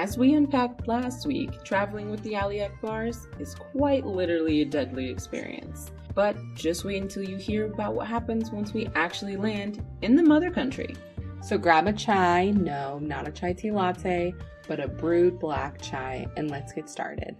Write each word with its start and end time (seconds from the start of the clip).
As 0.00 0.16
we 0.16 0.32
unpacked 0.32 0.88
last 0.88 1.26
week, 1.26 1.62
traveling 1.62 2.10
with 2.10 2.22
the 2.22 2.34
Ali 2.34 2.60
Akbars 2.60 3.26
is 3.38 3.54
quite 3.54 4.06
literally 4.06 4.62
a 4.62 4.64
deadly 4.64 5.10
experience. 5.10 5.90
But 6.14 6.38
just 6.54 6.86
wait 6.86 7.02
until 7.02 7.22
you 7.22 7.36
hear 7.36 7.66
about 7.66 7.92
what 7.92 8.06
happens 8.06 8.50
once 8.50 8.72
we 8.72 8.88
actually 8.94 9.36
land 9.36 9.84
in 10.00 10.16
the 10.16 10.22
mother 10.22 10.50
country. 10.50 10.96
So 11.42 11.58
grab 11.58 11.86
a 11.86 11.92
chai, 11.92 12.46
no, 12.52 12.98
not 12.98 13.28
a 13.28 13.30
chai 13.30 13.52
tea 13.52 13.72
latte, 13.72 14.34
but 14.66 14.80
a 14.80 14.88
brewed 14.88 15.38
black 15.38 15.82
chai, 15.82 16.26
and 16.34 16.50
let's 16.50 16.72
get 16.72 16.88
started. 16.88 17.36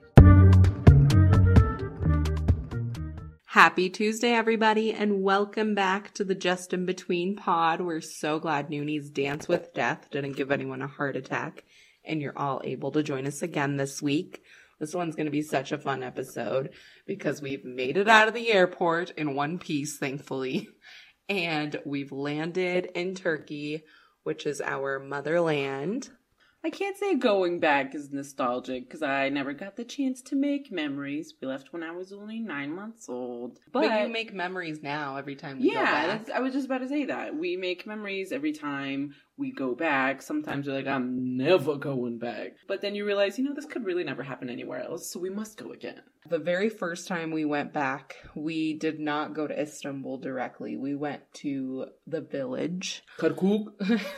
Happy 3.47 3.91
Tuesday, 3.91 4.31
everybody, 4.31 4.93
and 4.93 5.23
welcome 5.23 5.75
back 5.75 6.15
to 6.15 6.25
the 6.25 6.37
Just 6.37 6.73
in 6.73 6.87
Between 6.87 7.35
pod. 7.35 7.81
We're 7.81 8.01
so 8.01 8.39
glad 8.39 8.69
Nuni's 8.69 9.11
Dance 9.11 9.49
with 9.49 9.75
Death 9.75 10.09
didn't 10.11 10.37
give 10.37 10.53
anyone 10.53 10.83
a 10.83 10.87
heart 10.87 11.17
attack, 11.17 11.65
and 12.11 12.21
you're 12.21 12.37
all 12.37 12.61
able 12.65 12.91
to 12.91 13.03
join 13.03 13.27
us 13.27 13.41
again 13.41 13.77
this 13.77 14.03
week. 14.03 14.43
This 14.81 14.95
one's 14.95 15.15
going 15.15 15.27
to 15.27 15.31
be 15.31 15.43
such 15.43 15.73
a 15.73 15.79
fun 15.79 16.03
episode 16.03 16.71
because 17.07 17.41
we've 17.41 17.65
made 17.65 17.97
it 17.97 18.09
out 18.09 18.29
of 18.29 18.35
the 18.35 18.51
airport 18.51 19.11
in 19.11 19.35
one 19.35 19.59
piece, 19.59 19.97
thankfully, 19.97 20.69
and 21.29 21.81
we've 21.87 22.13
landed 22.13 22.87
in 22.95 23.15
Turkey, 23.15 23.85
which 24.25 24.45
is 24.45 24.61
our 24.61 24.99
motherland. 24.99 26.11
I 26.63 26.69
can't 26.69 26.97
say 26.97 27.15
going 27.15 27.59
back 27.59 27.95
is 27.95 28.11
nostalgic 28.11 28.87
because 28.87 29.03
I 29.03 29.31
never 29.31 29.55
got 29.55 29.77
the 29.77 29.85
chance 29.85 30.21
to 30.23 30.37
make 30.37 30.71
memories. 30.71 31.33
We 31.41 31.49
left 31.49 31.73
when 31.73 31.83
I 31.83 31.93
was 31.93 32.13
only 32.13 32.39
nine 32.39 32.75
months 32.75 33.09
old. 33.09 33.59
But, 33.73 34.03
you 34.03 34.09
make 34.13 34.35
memories 34.35 34.83
now 34.83 35.17
every 35.17 35.37
time 35.37 35.59
we 35.59 35.69
go 35.69 35.81
yeah, 35.81 36.19
I 36.35 36.41
was 36.41 36.53
just 36.53 36.67
about 36.67 36.79
to 36.79 36.89
say 36.89 37.07
that. 37.07 37.35
We 37.35 37.57
make 37.57 37.87
memories 37.87 38.31
every 38.31 38.53
time 38.53 39.15
we 39.41 39.51
go 39.51 39.75
back. 39.75 40.21
Sometimes 40.21 40.67
you're 40.67 40.77
like, 40.77 40.87
I'm 40.87 41.37
never 41.37 41.77
going 41.77 42.19
back. 42.19 42.53
But 42.69 42.83
then 42.83 42.95
you 42.95 43.07
realize, 43.07 43.39
you 43.39 43.45
know, 43.45 43.55
this 43.55 43.65
could 43.65 43.87
really 43.87 44.05
never 44.05 44.23
happen 44.23 44.51
anywhere 44.51 44.85
else, 44.85 45.11
so 45.11 45.19
we 45.19 45.31
must 45.31 45.57
go 45.57 45.73
again. 45.73 46.03
The 46.29 46.39
very 46.39 46.69
first 46.69 47.09
time 47.09 47.31
we 47.31 47.47
went 47.47 47.73
back, 47.73 48.17
we 48.37 48.75
did 48.75 49.01
not 49.01 49.35
go 49.35 49.47
to 49.47 49.61
Istanbul 49.61 50.19
directly. 50.19 50.77
We 50.77 50.95
went 50.95 51.23
to 51.37 51.87
the 52.07 52.21
village. 52.21 53.03
Kirkuk. 53.19 53.73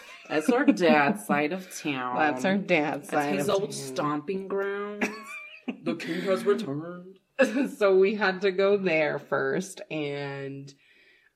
That's 0.29 0.51
our 0.51 0.67
dad's 0.67 1.25
side 1.25 1.53
of 1.53 1.75
town. 1.81 2.17
That's 2.19 2.45
our 2.45 2.59
dad's 2.59 3.09
That's 3.09 3.27
side. 3.27 3.37
his 3.37 3.49
old 3.49 3.71
town. 3.71 3.73
stomping 3.73 4.49
grounds. 4.49 5.09
the 5.85 5.95
king 5.95 6.23
has 6.23 6.45
returned. 6.45 7.19
so 7.79 7.97
we 7.97 8.17
had 8.17 8.41
to 8.43 8.51
go 8.51 8.77
there 8.77 9.21
first, 9.21 9.81
and 9.91 10.73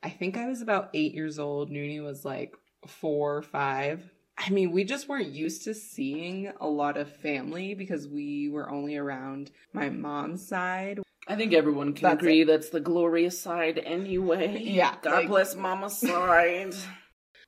I 0.02 0.10
think 0.10 0.36
I 0.36 0.46
was 0.46 0.60
about 0.60 0.90
eight 0.92 1.14
years 1.14 1.38
old. 1.38 1.70
Nuni 1.70 2.02
was 2.02 2.24
like 2.24 2.52
four 2.86 3.36
or 3.36 3.42
five. 3.42 4.10
I 4.38 4.50
mean, 4.50 4.72
we 4.72 4.84
just 4.84 5.08
weren't 5.08 5.28
used 5.32 5.64
to 5.64 5.74
seeing 5.74 6.52
a 6.60 6.68
lot 6.68 6.96
of 6.98 7.10
family 7.10 7.74
because 7.74 8.06
we 8.06 8.50
were 8.50 8.68
only 8.70 8.96
around 8.96 9.50
my 9.72 9.88
mom's 9.88 10.46
side. 10.46 11.00
I 11.26 11.36
think 11.36 11.54
everyone 11.54 11.94
can 11.94 12.02
That's 12.04 12.20
agree 12.22 12.44
that's 12.44 12.68
the 12.68 12.80
glorious 12.80 13.38
side 13.40 13.80
anyway. 13.84 14.62
Yeah, 14.62 14.94
God 15.02 15.14
like- 15.14 15.28
bless 15.28 15.56
mama's 15.56 15.98
side. 16.00 16.74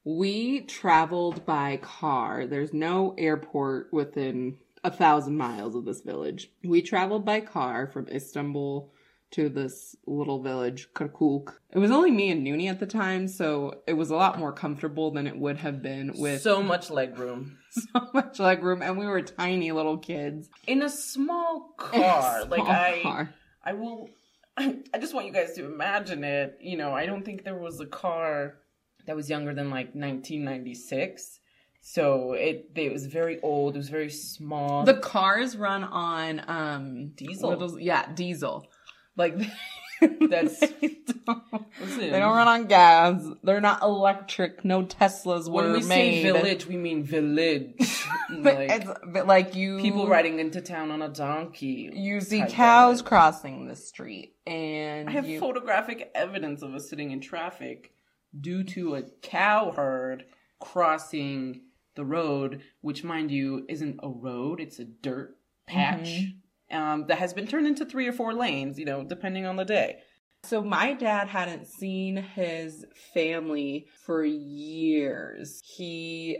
We 0.05 0.63
traveled 0.63 1.45
by 1.45 1.77
car. 1.83 2.47
There's 2.47 2.73
no 2.73 3.15
airport 3.19 3.93
within 3.93 4.57
a 4.83 4.91
thousand 4.91 5.37
miles 5.37 5.75
of 5.75 5.85
this 5.85 6.01
village. 6.01 6.51
We 6.65 6.81
traveled 6.83 7.25
by 7.27 7.41
car 7.41 7.87
from 7.89 8.09
Istanbul 8.09 8.91
to 9.31 9.49
this 9.49 9.95
little 10.07 10.43
village, 10.43 10.89
Kirkuk. 10.95 11.55
It 11.71 11.79
was 11.79 11.91
only 11.91 12.11
me 12.11 12.31
and 12.31 12.47
Nuni 12.47 12.69
at 12.71 12.81
the 12.81 12.87
time, 12.87 13.29
so 13.29 13.83
it 13.87 13.93
was 13.93 14.11
a 14.11 14.17
lot 14.17 14.39
more 14.39 14.53
comfortable 14.53 15.11
than 15.11 15.27
it 15.27 15.37
would 15.37 15.59
have 15.59 15.83
been 15.83 16.13
with 16.17 16.41
so 16.41 16.63
much 16.63 16.91
leg 16.91 17.19
room. 17.19 17.59
so 17.71 18.09
much 18.15 18.39
leg 18.39 18.63
room, 18.63 18.83
and 18.83 18.99
we 18.99 19.07
were 19.07 19.21
tiny 19.23 19.73
little 19.73 19.99
kids. 19.99 20.49
In 20.67 20.83
a 20.83 20.89
small 20.89 21.75
In 21.93 22.01
a 22.01 22.05
car. 22.05 22.45
like 22.49 22.63
I 22.63 23.01
car. 23.03 23.35
I 23.63 23.73
will 23.75 24.09
I 24.57 24.99
just 24.99 25.15
want 25.15 25.27
you 25.27 25.33
guys 25.33 25.53
to 25.55 25.65
imagine 25.67 26.25
it. 26.25 26.59
You 26.61 26.77
know, 26.77 26.93
I 26.93 27.07
don't 27.07 27.25
think 27.25 27.45
there 27.45 27.59
was 27.59 27.81
a 27.81 27.87
car 27.87 28.57
that 29.07 29.15
was 29.15 29.29
younger 29.31 29.55
than 29.55 29.71
like 29.71 29.95
1996. 29.95 31.41
So 31.81 32.33
it 32.33 32.71
it 32.75 32.93
was 32.93 33.07
very 33.07 33.41
old. 33.41 33.75
It 33.75 33.79
was 33.79 33.89
very 33.89 34.11
small. 34.11 34.85
The 34.85 34.95
cars 34.95 35.57
run 35.57 35.85
on 35.85 36.43
um 36.49 37.09
Diesel. 37.15 37.63
is- 37.63 37.81
yeah, 37.81 38.13
diesel. 38.15 38.67
Like 39.19 39.39
That's- 40.01 40.61
they 40.61 40.97
don't, 41.27 41.43
they 41.99 42.11
don't 42.11 42.37
run 42.37 42.49
on 42.49 42.67
gas. 42.67 43.23
They're 43.43 43.61
not 43.61 43.83
electric. 43.83 44.65
No 44.65 44.85
Teslas 44.85 45.49
were 45.49 45.63
when 45.63 45.73
we 45.73 45.79
made. 45.81 46.23
say 46.23 46.23
village, 46.23 46.67
we 46.67 46.77
mean 46.77 47.03
village. 47.03 47.75
But 48.31 48.57
like 48.57 48.71
it's 48.71 48.91
but 49.07 49.27
like 49.27 49.55
you 49.55 49.81
people 49.81 50.07
riding 50.07 50.39
into 50.39 50.61
town 50.61 50.91
on 50.91 51.01
a 51.01 51.09
donkey. 51.09 51.91
You 51.95 52.21
see 52.21 52.45
cows 52.47 53.01
crossing 53.01 53.67
the 53.67 53.75
street, 53.75 54.35
and 54.47 55.09
I 55.09 55.13
have 55.13 55.27
you, 55.27 55.41
photographic 55.41 56.11
evidence 56.15 56.61
of 56.61 56.75
us 56.75 56.91
sitting 56.91 57.11
in 57.11 57.21
traffic 57.21 57.93
due 58.39 58.65
to 58.65 58.97
a 58.97 59.03
cow 59.23 59.73
herd 59.75 60.25
crossing 60.61 61.63
the 61.97 62.05
road, 62.05 62.61
which, 62.83 63.03
mind 63.03 63.31
you, 63.31 63.65
isn't 63.69 63.99
a 64.03 64.11
road, 64.11 64.61
it's 64.61 64.79
a 64.79 64.85
dirt 64.85 65.37
patch 65.67 66.09
mm-hmm. 66.09 66.39
Um, 66.71 67.07
that 67.07 67.19
has 67.19 67.33
been 67.33 67.47
turned 67.47 67.67
into 67.67 67.85
three 67.85 68.07
or 68.07 68.13
four 68.13 68.33
lanes, 68.35 68.79
you 68.79 68.85
know, 68.85 69.05
depending 69.05 69.47
on 69.47 69.57
the 69.57 69.65
day. 69.65 69.99
So 70.45 70.63
my 70.63 70.93
dad 70.95 71.29
hadn't 71.29 71.67
seen 71.67 72.17
his 72.17 72.85
family 73.13 73.87
for 74.05 74.25
years. 74.25 75.61
He 75.65 76.39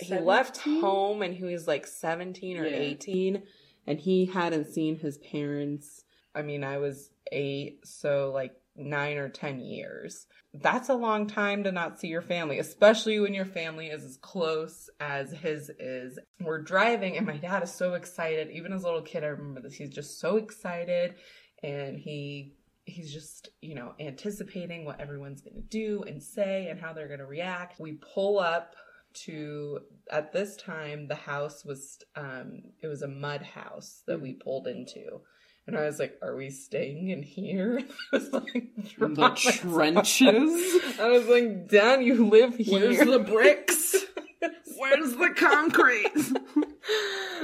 he 0.00 0.18
left 0.18 0.56
home 0.58 1.22
and 1.22 1.34
he 1.34 1.44
was 1.44 1.66
like 1.68 1.86
17 1.86 2.56
or 2.56 2.66
Yeah. 2.66 2.76
18 2.76 3.42
and 3.86 4.00
he 4.00 4.26
hadn't 4.26 4.72
seen 4.72 4.98
his 4.98 5.18
parents. 5.18 6.04
I 6.34 6.42
mean, 6.42 6.64
I 6.64 6.78
was 6.78 7.10
8, 7.32 7.80
so 7.86 8.30
like 8.34 8.52
9 8.78 9.16
or 9.16 9.28
10 9.28 9.60
years. 9.60 10.26
That's 10.54 10.88
a 10.88 10.94
long 10.94 11.26
time 11.26 11.64
to 11.64 11.72
not 11.72 12.00
see 12.00 12.08
your 12.08 12.22
family, 12.22 12.58
especially 12.58 13.20
when 13.20 13.34
your 13.34 13.44
family 13.44 13.88
is 13.88 14.04
as 14.04 14.16
close 14.16 14.88
as 15.00 15.32
his 15.32 15.70
is. 15.78 16.18
We're 16.40 16.62
driving 16.62 17.16
and 17.16 17.26
my 17.26 17.36
dad 17.36 17.62
is 17.62 17.72
so 17.72 17.94
excited. 17.94 18.50
Even 18.50 18.72
as 18.72 18.82
a 18.82 18.86
little 18.86 19.02
kid, 19.02 19.24
I 19.24 19.28
remember 19.28 19.60
this. 19.60 19.74
He's 19.74 19.90
just 19.90 20.20
so 20.20 20.36
excited 20.36 21.16
and 21.62 21.98
he 21.98 22.54
he's 22.84 23.12
just 23.12 23.50
you 23.60 23.74
know 23.74 23.92
anticipating 24.00 24.84
what 24.84 25.00
everyone's 25.00 25.42
going 25.42 25.54
to 25.54 25.68
do 25.68 26.02
and 26.06 26.22
say 26.22 26.68
and 26.68 26.80
how 26.80 26.92
they're 26.92 27.08
going 27.08 27.18
to 27.18 27.26
react 27.26 27.78
we 27.78 27.98
pull 28.14 28.38
up 28.38 28.74
to 29.12 29.80
at 30.10 30.32
this 30.32 30.56
time 30.56 31.06
the 31.08 31.14
house 31.14 31.64
was 31.64 31.98
um 32.16 32.62
it 32.82 32.86
was 32.86 33.02
a 33.02 33.08
mud 33.08 33.42
house 33.42 34.02
that 34.06 34.20
we 34.20 34.32
pulled 34.32 34.66
into 34.66 35.20
and 35.68 35.76
i 35.76 35.84
was 35.84 35.98
like 36.00 36.18
are 36.22 36.34
we 36.34 36.50
staying 36.50 37.10
in 37.10 37.22
here 37.22 37.80
I 38.12 38.16
was 38.16 38.32
like 38.32 38.54
In 39.00 39.14
the 39.14 39.28
trenches. 39.30 40.82
i 41.00 41.08
was 41.08 41.26
like 41.28 41.68
"Dan, 41.68 42.02
you 42.02 42.26
live 42.26 42.56
here 42.56 42.80
Where's 42.80 43.06
the 43.06 43.18
bricks? 43.20 43.94
Where's 44.78 45.12
the 45.16 45.30
concrete? 45.36 46.12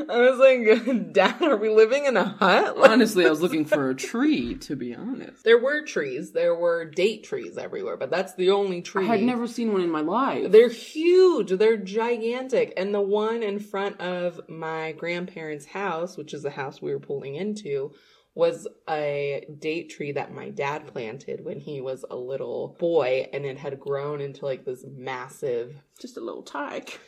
I 0.09 0.19
was 0.31 0.39
like 0.39 1.13
dad 1.13 1.43
are 1.43 1.57
we 1.57 1.69
living 1.69 2.05
in 2.07 2.17
a 2.17 2.25
hut 2.25 2.79
Like- 2.79 2.91
Honestly, 2.95 3.27
I 3.27 3.31
was 3.31 3.43
looking 3.43 3.65
for 3.65 3.91
a 3.91 3.95
tree, 3.95 4.55
to 4.57 4.77
be 4.77 4.95
honest. 4.95 5.43
there 5.45 5.59
were 5.59 5.83
trees 5.85 6.33
there 6.33 6.55
were 6.55 6.85
date 6.85 7.25
trees 7.25 7.59
everywhere 7.59 7.97
but 7.97 8.11
that's 8.11 8.35
the 8.35 8.51
only 8.51 8.83
tree. 8.83 9.05
I 9.09 9.17
had 9.17 9.23
never 9.23 9.47
seen 9.47 9.73
one 9.73 9.83
in 9.83 9.91
my 9.91 10.01
life. 10.01 10.51
They're 10.53 10.69
huge. 10.69 11.51
They're 11.51 11.77
gigantic. 11.77 12.73
And 12.77 12.95
the 12.95 13.01
one 13.01 13.43
in 13.43 13.59
front 13.59 14.01
of 14.01 14.41
my 14.49 14.93
grandparents' 14.93 15.67
house, 15.67 16.17
which 16.17 16.33
is 16.35 16.43
the 16.43 16.51
house 16.51 16.81
we 16.81 16.93
were 16.93 17.01
pulling 17.01 17.35
into, 17.35 17.93
was 18.35 18.67
a 18.89 19.47
date 19.59 19.91
tree 19.91 20.13
that 20.13 20.33
my 20.33 20.51
dad 20.51 20.87
planted 20.87 21.45
when 21.45 21.61
he 21.61 21.81
was 21.81 22.05
a 22.11 22.17
little 22.17 22.77
boy 22.79 23.29
and 23.33 23.45
it 23.45 23.59
had 23.59 23.79
grown 23.81 24.21
into 24.21 24.45
like 24.45 24.65
this 24.65 24.85
massive 24.97 25.75
Just 26.01 26.17
a 26.17 26.21
little 26.21 26.43
tyke. 26.43 27.01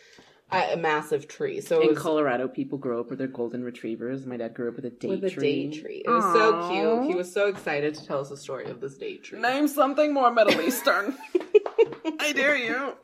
A 0.51 0.73
a 0.73 0.77
massive 0.77 1.29
tree. 1.29 1.61
So 1.61 1.81
In 1.81 1.89
was 1.89 1.99
Colorado, 1.99 2.49
people 2.49 2.79
grow 2.79 3.01
up 3.01 3.11
with 3.11 3.19
their 3.19 3.29
golden 3.29 3.65
retrievers. 3.65 4.27
My 4.27 4.37
dad 4.37 4.55
grew 4.55 4.69
up 4.69 4.77
with 4.77 4.85
a 4.85 4.91
date 4.91 5.11
with 5.11 5.25
a 5.25 5.31
tree. 5.31 5.69
date 5.69 5.83
tree. 5.83 6.03
It 6.05 6.11
was 6.11 6.25
so 6.33 6.69
cute. 6.71 7.11
He 7.11 7.15
was 7.15 7.33
so 7.33 7.49
excited 7.49 7.95
to 7.95 8.07
tell 8.07 8.21
us 8.21 8.29
the 8.29 8.37
story 8.37 8.67
of 8.67 8.81
this 8.81 8.97
date 8.97 9.25
tree. 9.25 9.41
Name 9.41 9.69
something 9.69 10.13
more 10.15 10.31
Middle 10.31 10.61
Eastern. 10.61 11.17
I 12.21 12.33
dare 12.33 12.57
you. 12.57 12.95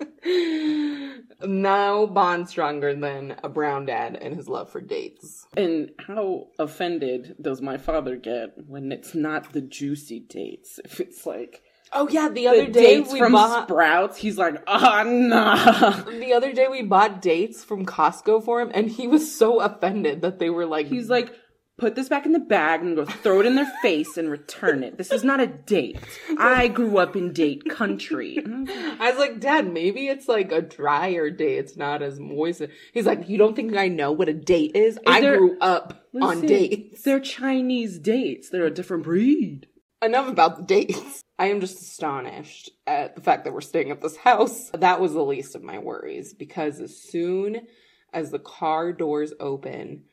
no 1.45 2.07
bond 2.07 2.49
stronger 2.49 2.95
than 2.95 3.37
a 3.43 3.49
brown 3.49 3.87
dad 3.87 4.17
and 4.21 4.35
his 4.35 4.49
love 4.49 4.71
for 4.71 4.81
dates. 4.81 5.47
And 5.57 5.91
how 6.07 6.49
offended 6.59 7.37
does 7.41 7.61
my 7.61 7.77
father 7.77 8.17
get 8.17 8.55
when 8.67 8.93
it's 8.93 9.15
not 9.15 9.53
the 9.53 9.61
juicy 9.61 10.21
dates? 10.21 10.79
If 10.85 11.01
it's 11.01 11.27
like 11.27 11.63
Oh 11.95 12.09
yeah, 12.09 12.29
the 12.29 12.35
the 12.35 12.49
other 12.49 12.67
day 12.67 12.97
dates 12.97 13.13
we 13.13 13.19
from 13.19 13.33
bought 13.33 13.69
Sprouts, 13.69 14.17
he's 14.17 14.39
like, 14.39 14.63
ah, 14.67 15.05
nah. 15.07 15.91
the 16.03 16.33
other 16.33 16.53
day 16.53 16.69
we 16.69 16.83
bought 16.83 17.21
dates 17.21 17.63
from 17.63 17.85
Costco 17.85 18.45
for 18.45 18.61
him, 18.61 18.71
and 18.75 18.89
he 18.91 19.07
was 19.07 19.35
so 19.35 19.61
offended 19.61 20.23
that 20.23 20.39
they 20.39 20.51
were 20.51 20.67
like 20.67 20.87
He's 20.87 21.11
like, 21.11 21.33
put 21.79 21.95
this 21.95 22.09
back 22.09 22.27
in 22.27 22.33
the 22.33 22.39
bag 22.39 22.81
and 22.81 22.97
go 22.97 23.05
throw 23.05 23.41
it 23.41 23.47
in 23.47 23.57
their 23.57 23.71
face 23.83 24.17
and 24.17 24.31
return 24.31 24.83
it. 24.83 24.97
This 24.97 25.11
is 25.11 25.25
not 25.25 25.41
a 25.41 25.47
date. 25.47 25.99
I 26.39 26.69
grew 26.69 26.99
up 26.99 27.17
in 27.17 27.33
date 27.33 27.69
country. 27.69 28.39
I 28.47 29.11
was 29.11 29.19
like, 29.19 29.41
Dad, 29.41 29.73
maybe 29.73 30.07
it's 30.07 30.29
like 30.29 30.53
a 30.53 30.63
drier 30.63 31.31
date. 31.31 31.59
It's 31.59 31.77
not 31.77 32.03
as 32.03 32.21
moist. 32.21 32.63
He's 32.95 33.07
like, 33.07 33.29
You 33.29 33.37
don't 33.37 33.57
think 33.57 33.77
I 33.77 33.89
know 33.89 34.13
what 34.13 34.29
a 34.29 34.35
date 34.35 34.77
is? 34.77 34.99
I 35.07 35.21
there- 35.21 35.39
grew 35.39 35.59
up 35.61 36.07
on 36.21 36.43
dates. 36.43 37.03
They're 37.03 37.21
Chinese 37.21 37.99
dates. 37.99 38.49
They're 38.51 38.67
a 38.67 38.71
different 38.71 39.03
breed. 39.03 39.67
Enough 40.03 40.29
about 40.29 40.57
the 40.57 40.65
dates. 40.65 41.23
I 41.39 41.47
am 41.47 41.61
just 41.61 41.81
astonished 41.81 42.71
at 42.89 43.15
the 43.15 43.23
fact 43.23 43.45
that 43.45 43.53
we're 43.53 43.61
staying 43.61 43.93
at 43.93 44.01
this 44.01 44.17
house. 44.17 44.69
That 44.71 45.01
was 45.01 45.13
the 45.13 45.25
least 45.25 45.55
of 45.55 45.63
my 45.63 45.79
worries 45.79 46.35
because 46.35 46.81
as 46.81 46.97
soon 46.97 47.69
as 48.13 48.31
the 48.31 48.41
car 48.41 48.93
doors 48.93 49.33
open, 49.39 50.05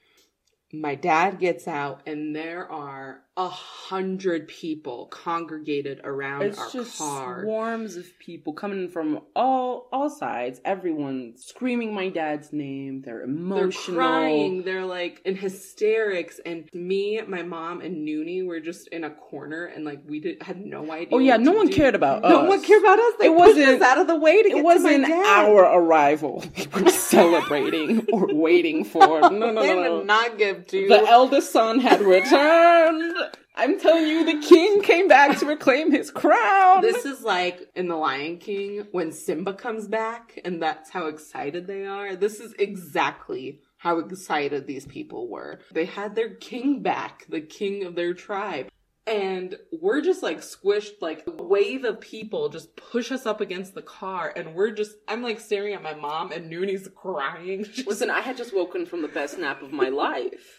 my 0.71 0.93
dad 0.93 1.39
gets 1.39 1.67
out 1.67 2.03
and 2.05 2.35
there 2.35 2.71
are 2.71 3.23
a 3.39 3.47
hundred 3.47 4.49
people 4.49 5.07
congregated 5.07 6.01
around 6.03 6.41
It's 6.43 6.59
our 6.59 6.69
just 6.71 6.97
car. 6.97 7.41
swarms 7.41 7.95
of 7.95 8.05
people 8.19 8.51
coming 8.51 8.89
from 8.89 9.21
all 9.33 9.87
all 9.93 10.09
sides. 10.09 10.59
Everyone 10.65 11.33
screaming 11.37 11.93
my 11.93 12.09
dad's 12.09 12.51
name. 12.51 13.01
They're 13.01 13.21
emotional. 13.23 13.95
They're 13.95 14.05
crying. 14.05 14.63
They're 14.63 14.85
like 14.85 15.21
in 15.23 15.37
hysterics. 15.37 16.41
And 16.45 16.67
me, 16.73 17.21
my 17.27 17.41
mom, 17.43 17.79
and 17.79 18.05
Nuni 18.05 18.45
were 18.45 18.59
just 18.59 18.89
in 18.89 19.05
a 19.05 19.09
corner 19.09 19.65
and 19.65 19.85
like 19.85 20.01
we 20.05 20.19
did 20.19 20.43
had 20.43 20.59
no 20.59 20.91
idea. 20.91 21.07
Oh 21.13 21.19
yeah, 21.19 21.37
no 21.37 21.53
one 21.53 21.67
do. 21.67 21.73
cared 21.73 21.95
about 21.95 22.21
No 22.23 22.27
us. 22.27 22.43
No 22.43 22.49
one 22.49 22.61
cared 22.61 22.81
about 22.83 22.99
us. 22.99 23.13
They 23.19 23.27
It 23.27 23.37
pushed 23.37 23.57
wasn't- 23.57 23.69
us 23.69 23.81
out 23.81 23.97
of 23.99 24.07
the 24.07 24.17
way 24.17 24.43
to 24.43 24.49
get 24.49 24.57
It 24.57 24.63
wasn't 24.65 25.05
our 25.09 25.63
arrival. 25.79 26.43
We 26.75 26.83
were 26.83 26.89
celebrating 26.91 28.05
or 28.13 28.27
waiting 28.33 28.83
for. 28.83 29.21
No, 29.21 29.29
no, 29.29 29.51
no, 29.53 29.61
They 29.61 29.75
no. 29.75 29.97
did 29.99 30.05
not 30.07 30.37
give 30.37 30.67
to 30.67 30.87
The 30.89 31.05
eldest 31.07 31.51
son 31.51 31.79
had 31.79 32.01
returned. 32.01 33.15
I'm 33.59 33.77
telling 33.77 34.07
you, 34.07 34.23
the 34.23 34.47
king 34.47 34.81
came 34.81 35.09
back 35.09 35.37
to 35.39 35.45
reclaim 35.45 35.91
his 35.91 36.11
crown. 36.11 36.81
This 36.81 37.03
is 37.03 37.23
like 37.23 37.69
in 37.75 37.89
The 37.89 37.95
Lion 37.97 38.37
King 38.37 38.87
when 38.93 39.11
Simba 39.11 39.53
comes 39.53 39.85
back 39.85 40.39
and 40.45 40.61
that's 40.61 40.89
how 40.89 41.07
excited 41.07 41.67
they 41.67 41.85
are. 41.85 42.15
This 42.15 42.39
is 42.39 42.53
exactly 42.57 43.59
how 43.75 43.99
excited 43.99 44.65
these 44.65 44.85
people 44.85 45.27
were. 45.27 45.59
They 45.73 45.83
had 45.83 46.15
their 46.15 46.35
king 46.35 46.81
back, 46.81 47.25
the 47.27 47.41
king 47.41 47.83
of 47.83 47.95
their 47.95 48.13
tribe. 48.13 48.69
And 49.05 49.57
we're 49.73 50.01
just 50.01 50.23
like 50.23 50.37
squished, 50.37 51.01
like 51.01 51.25
a 51.27 51.43
wave 51.43 51.83
of 51.83 51.99
people 51.99 52.47
just 52.47 52.75
push 52.77 53.11
us 53.11 53.25
up 53.25 53.41
against 53.41 53.73
the 53.73 53.81
car. 53.81 54.31
And 54.33 54.53
we're 54.53 54.71
just, 54.71 54.95
I'm 55.05 55.21
like 55.21 55.41
staring 55.41 55.73
at 55.73 55.83
my 55.83 55.95
mom 55.95 56.31
and 56.31 56.49
Nuni's 56.49 56.87
crying. 56.95 57.65
Listen, 57.87 58.09
I 58.09 58.21
had 58.21 58.37
just 58.37 58.55
woken 58.55 58.85
from 58.85 59.01
the 59.01 59.07
best 59.09 59.37
nap 59.37 59.61
of 59.61 59.73
my 59.73 59.89
life. 59.89 60.58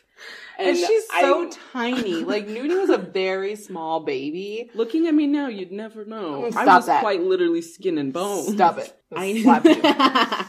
And, 0.59 0.77
she's 0.77 1.07
so 1.21 1.47
I- 1.49 1.53
tiny. 1.73 2.15
Like 2.25 2.47
Nuni 2.47 2.79
was 2.79 2.91
a 2.91 2.99
very 3.13 3.57
small 3.57 4.01
baby. 4.01 4.71
Looking 4.75 5.07
at 5.07 5.15
me 5.15 5.27
now, 5.27 5.49
you'd 5.49 5.73
never 5.73 6.05
know. 6.05 6.45
I 6.47 6.51
Stop 6.51 6.67
was 6.67 6.87
that. 6.87 7.01
quite 7.01 7.23
literally 7.23 7.63
skin 7.63 7.97
and 7.99 8.13
bone. 8.13 8.53
Stop 8.55 8.79
it. 8.79 8.95
I 9.17 9.43
Slap 9.43 9.65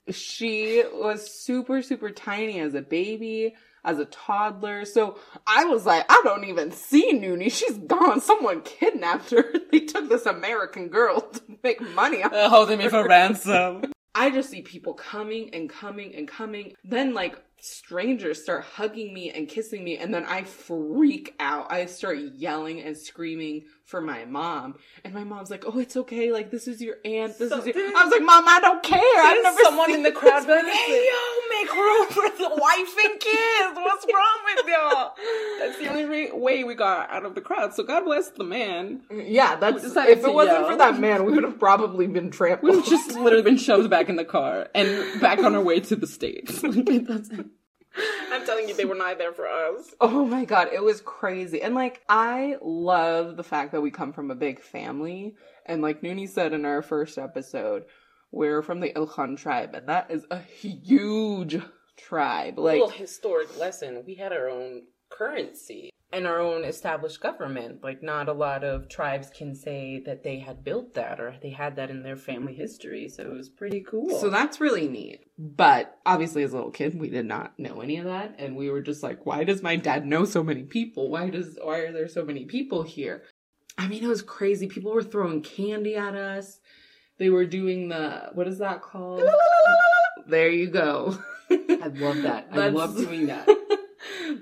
you. 0.07 0.13
she 0.13 0.83
was 0.94 1.31
super, 1.31 1.81
super 1.81 2.12
tiny 2.12 2.59
as 2.59 2.73
a 2.73 2.81
baby, 2.81 3.56
as 3.83 4.00
a 4.00 4.06
toddler. 4.06 4.85
So 4.85 5.18
I 5.47 5.65
was 5.65 5.85
like, 5.85 6.06
I 6.09 6.21
don't 6.23 6.44
even 6.45 6.71
see 6.71 7.13
Nuni. 7.13 7.51
She's 7.51 7.77
gone. 7.77 8.21
Someone 8.21 8.62
kidnapped 8.62 9.31
her. 9.31 9.45
They 9.71 9.79
took 9.79 10.09
this 10.09 10.25
American 10.25 10.89
girl 10.89 11.21
to 11.21 11.41
make 11.63 11.79
money 11.95 12.21
off. 12.21 12.33
Uh, 12.33 12.50
holding 12.50 12.79
me 12.79 12.89
for 12.89 13.07
ransom. 13.07 13.83
I 14.13 14.29
just 14.29 14.50
see 14.50 14.62
people 14.62 14.94
coming 14.94 15.51
and 15.53 15.69
coming 15.69 16.13
and 16.13 16.27
coming. 16.27 16.73
Then 16.83 17.13
like 17.13 17.41
strangers 17.61 18.41
start 18.41 18.63
hugging 18.63 19.13
me 19.13 19.31
and 19.31 19.47
kissing 19.47 19.83
me 19.83 19.97
and 19.97 20.13
then 20.13 20.25
I 20.25 20.43
freak 20.43 21.35
out. 21.39 21.71
I 21.71 21.85
start 21.85 22.17
yelling 22.17 22.81
and 22.81 22.97
screaming 22.97 23.65
for 23.91 24.01
my 24.01 24.23
mom. 24.25 24.75
And 25.03 25.13
my 25.13 25.23
mom's 25.25 25.51
like, 25.51 25.65
"Oh, 25.67 25.77
it's 25.77 25.95
okay. 25.97 26.31
Like 26.31 26.49
this 26.49 26.67
is 26.67 26.81
your 26.81 26.95
aunt. 27.05 27.38
This 27.38 27.51
is 27.51 27.65
your 27.65 27.75
I 27.75 28.03
was 28.05 28.11
like, 28.11 28.23
"Mom, 28.23 28.45
I 28.47 28.59
don't 28.61 28.81
care. 28.81 28.99
I've 28.99 29.43
never 29.43 29.61
someone 29.63 29.91
in 29.91 30.01
the 30.01 30.11
crowd 30.11 30.47
be 30.47 30.53
like. 30.53 30.65
"Hey, 30.65 31.05
yo, 31.05 31.59
make 31.59 31.73
room 31.75 32.07
for 32.07 32.29
the 32.38 32.49
wife 32.57 32.95
and 33.05 33.19
kids. 33.19 33.75
What's 33.75 34.05
wrong 34.13 34.39
with 34.55 34.65
y'all?" 34.67 35.13
That's 35.59 35.77
the 35.77 35.88
only 35.89 36.05
re- 36.05 36.31
way 36.31 36.63
we 36.63 36.73
got 36.73 37.11
out 37.11 37.25
of 37.25 37.35
the 37.35 37.41
crowd. 37.41 37.73
So 37.75 37.83
God 37.83 38.05
bless 38.05 38.29
the 38.29 38.45
man. 38.45 39.01
Yeah, 39.11 39.57
that's 39.57 39.83
We 39.83 40.01
if 40.03 40.23
it 40.23 40.33
wasn't 40.33 40.67
for 40.67 40.77
that 40.77 40.99
man, 40.99 41.25
we 41.25 41.33
would 41.33 41.44
have 41.44 41.59
probably 41.59 42.07
been 42.07 42.31
trampled. 42.31 42.73
We've 42.73 42.85
just 42.85 43.11
literally 43.11 43.44
been 43.44 43.57
shoved 43.57 43.89
back 43.89 44.07
in 44.09 44.15
the 44.15 44.25
car 44.25 44.69
and 44.73 45.19
back 45.19 45.39
on 45.39 45.53
our 45.53 45.61
way 45.61 45.81
to 45.81 45.95
the 45.95 46.07
states. 46.07 46.61
That's- 46.61 47.29
I'm 48.31 48.45
telling 48.45 48.69
you, 48.69 48.75
they 48.75 48.85
were 48.85 48.95
not 48.95 49.17
there 49.17 49.33
for 49.33 49.47
us. 49.47 49.93
Oh 49.99 50.25
my 50.25 50.45
god, 50.45 50.69
it 50.73 50.83
was 50.83 51.01
crazy. 51.01 51.61
And 51.61 51.75
like 51.75 52.01
I 52.07 52.55
love 52.61 53.38
the 53.38 53.43
fact 53.43 53.71
that 53.73 53.81
we 53.81 53.91
come 53.91 54.13
from 54.13 54.31
a 54.31 54.35
big 54.35 54.61
family. 54.61 55.35
And 55.65 55.81
like 55.81 56.01
Nuni 56.01 56.27
said 56.27 56.53
in 56.53 56.65
our 56.65 56.81
first 56.81 57.17
episode, 57.17 57.85
we're 58.31 58.61
from 58.61 58.79
the 58.79 58.93
Ilkhan 58.93 59.38
tribe, 59.38 59.75
and 59.75 59.89
that 59.89 60.09
is 60.09 60.25
a 60.31 60.39
huge 60.39 61.57
tribe. 61.97 62.57
Like 62.57 62.77
a 62.77 62.83
little 62.83 62.89
historic 62.89 63.57
lesson. 63.59 64.03
We 64.05 64.15
had 64.15 64.31
our 64.31 64.49
own 64.49 64.83
currency 65.09 65.91
and 66.13 66.27
our 66.27 66.39
own 66.39 66.63
established 66.63 67.21
government. 67.21 67.83
Like, 67.83 68.03
not 68.03 68.27
a 68.27 68.33
lot 68.33 68.63
of 68.63 68.89
tribes 68.89 69.29
can 69.29 69.55
say 69.55 70.01
that 70.05 70.23
they 70.23 70.39
had 70.39 70.63
built 70.63 70.93
that 70.95 71.19
or 71.19 71.35
they 71.41 71.51
had 71.51 71.75
that 71.77 71.89
in 71.89 72.03
their 72.03 72.17
family 72.17 72.53
history. 72.53 73.07
So 73.09 73.23
it 73.23 73.33
was 73.33 73.49
pretty 73.49 73.81
cool. 73.81 74.19
So 74.19 74.29
that's 74.29 74.59
really 74.59 74.87
neat. 74.87 75.25
But 75.37 75.97
obviously, 76.05 76.43
as 76.43 76.53
a 76.53 76.55
little 76.55 76.71
kid, 76.71 76.99
we 76.99 77.09
did 77.09 77.25
not 77.25 77.57
know 77.57 77.81
any 77.81 77.97
of 77.97 78.05
that, 78.05 78.35
and 78.37 78.55
we 78.55 78.69
were 78.69 78.81
just 78.81 79.01
like, 79.01 79.25
"Why 79.25 79.43
does 79.43 79.63
my 79.63 79.75
dad 79.75 80.05
know 80.05 80.23
so 80.23 80.43
many 80.43 80.63
people? 80.63 81.09
Why 81.09 81.29
does 81.29 81.57
why 81.61 81.79
are 81.79 81.91
there 81.91 82.07
so 82.07 82.23
many 82.23 82.45
people 82.45 82.83
here?" 82.83 83.23
I 83.77 83.87
mean, 83.87 84.03
it 84.03 84.07
was 84.07 84.21
crazy. 84.21 84.67
People 84.67 84.93
were 84.93 85.01
throwing 85.01 85.41
candy 85.41 85.95
at 85.95 86.15
us. 86.15 86.59
They 87.17 87.29
were 87.29 87.45
doing 87.45 87.89
the 87.89 88.29
what 88.33 88.47
is 88.47 88.59
that 88.59 88.83
called? 88.83 89.23
there 90.27 90.49
you 90.49 90.67
go. 90.69 91.17
I 91.49 91.87
love 91.87 92.21
that. 92.21 92.47
I 92.51 92.67
love 92.67 92.95
doing 92.95 93.27
that. 93.27 93.47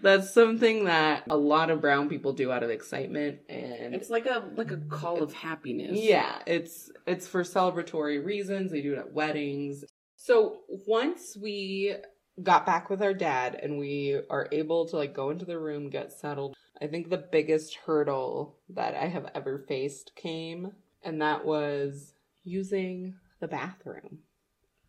That's 0.01 0.33
something 0.33 0.85
that 0.85 1.23
a 1.29 1.37
lot 1.37 1.69
of 1.69 1.81
brown 1.81 2.09
people 2.09 2.33
do 2.33 2.51
out 2.51 2.63
of 2.63 2.69
excitement 2.69 3.39
and 3.49 3.93
It's 3.93 4.09
like 4.09 4.25
a 4.25 4.49
like 4.55 4.71
a 4.71 4.77
call 4.77 5.21
of 5.21 5.33
happiness. 5.33 5.99
Yeah, 5.99 6.41
it's 6.45 6.91
it's 7.05 7.27
for 7.27 7.43
celebratory 7.43 8.23
reasons. 8.23 8.71
They 8.71 8.81
do 8.81 8.93
it 8.93 8.99
at 8.99 9.13
weddings. 9.13 9.83
So 10.15 10.61
once 10.87 11.37
we 11.39 11.95
got 12.43 12.65
back 12.65 12.89
with 12.89 13.01
our 13.01 13.13
dad 13.13 13.59
and 13.61 13.77
we 13.77 14.21
are 14.29 14.47
able 14.51 14.87
to 14.87 14.97
like 14.97 15.13
go 15.13 15.29
into 15.29 15.45
the 15.45 15.59
room, 15.59 15.89
get 15.89 16.11
settled, 16.11 16.55
I 16.81 16.87
think 16.87 17.09
the 17.09 17.17
biggest 17.17 17.75
hurdle 17.85 18.57
that 18.69 18.95
I 18.95 19.07
have 19.07 19.29
ever 19.35 19.59
faced 19.67 20.11
came, 20.15 20.73
and 21.03 21.21
that 21.21 21.45
was 21.45 22.13
using 22.43 23.15
the 23.39 23.47
bathroom. 23.47 24.19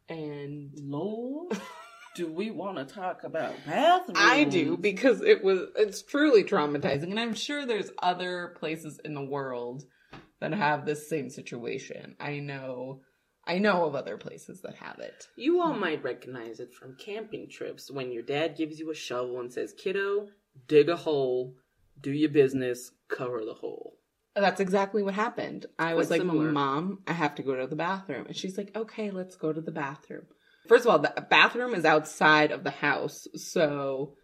And 0.08 0.72
Lord, 0.76 1.52
do 2.14 2.32
we 2.32 2.50
want 2.50 2.76
to 2.76 2.84
talk 2.84 3.25
about 3.25 3.54
bathrooms? 3.66 4.18
I 4.18 4.44
do 4.44 4.76
because 4.76 5.20
it 5.23 5.42
was 5.44 5.61
it's 5.76 6.02
truly 6.02 6.44
traumatizing 6.44 7.04
and 7.04 7.20
I'm 7.20 7.35
sure 7.35 7.64
there's 7.64 7.90
other 8.02 8.54
places 8.58 9.00
in 9.04 9.14
the 9.14 9.25
world 9.25 9.85
that 10.40 10.52
have 10.52 10.85
this 10.85 11.08
same 11.08 11.30
situation. 11.30 12.16
I 12.18 12.38
know 12.38 13.00
I 13.44 13.58
know 13.58 13.85
of 13.85 13.94
other 13.94 14.16
places 14.16 14.61
that 14.62 14.76
have 14.76 14.99
it. 14.99 15.28
You 15.37 15.61
all 15.62 15.75
might 15.75 16.04
recognize 16.04 16.61
it 16.61 16.75
from 16.75 16.96
camping 16.96 17.49
trips 17.49 17.90
when 17.90 18.12
your 18.12 18.23
dad 18.23 18.56
gives 18.56 18.78
you 18.78 18.90
a 18.90 18.94
shovel 18.94 19.40
and 19.40 19.52
says, 19.52 19.73
"Kiddo, 19.73 20.28
dig 20.66 20.88
a 20.88 20.96
hole, 20.96 21.56
do 22.00 22.12
your 22.12 22.30
business, 22.30 22.92
cover 23.08 23.44
the 23.44 23.54
hole." 23.54 23.96
That's 24.35 24.61
exactly 24.61 25.02
what 25.02 25.14
happened. 25.14 25.66
I 25.78 25.94
was 25.94 26.08
Quite 26.08 26.20
like, 26.20 26.30
similar. 26.30 26.52
"Mom, 26.52 27.02
I 27.06 27.12
have 27.12 27.35
to 27.37 27.42
go 27.42 27.56
to 27.56 27.66
the 27.66 27.76
bathroom." 27.76 28.26
And 28.26 28.37
she's 28.37 28.56
like, 28.58 28.76
"Okay, 28.76 29.11
let's 29.11 29.37
go 29.37 29.52
to 29.52 29.61
the 29.61 29.73
bathroom." 29.73 30.26
First 30.69 30.85
of 30.85 30.90
all, 30.90 30.99
the 30.99 31.26
bathroom 31.29 31.75
is 31.75 31.85
outside 31.85 32.52
of 32.52 32.64
the 32.64 32.71
house, 32.71 33.26
so 33.35 34.14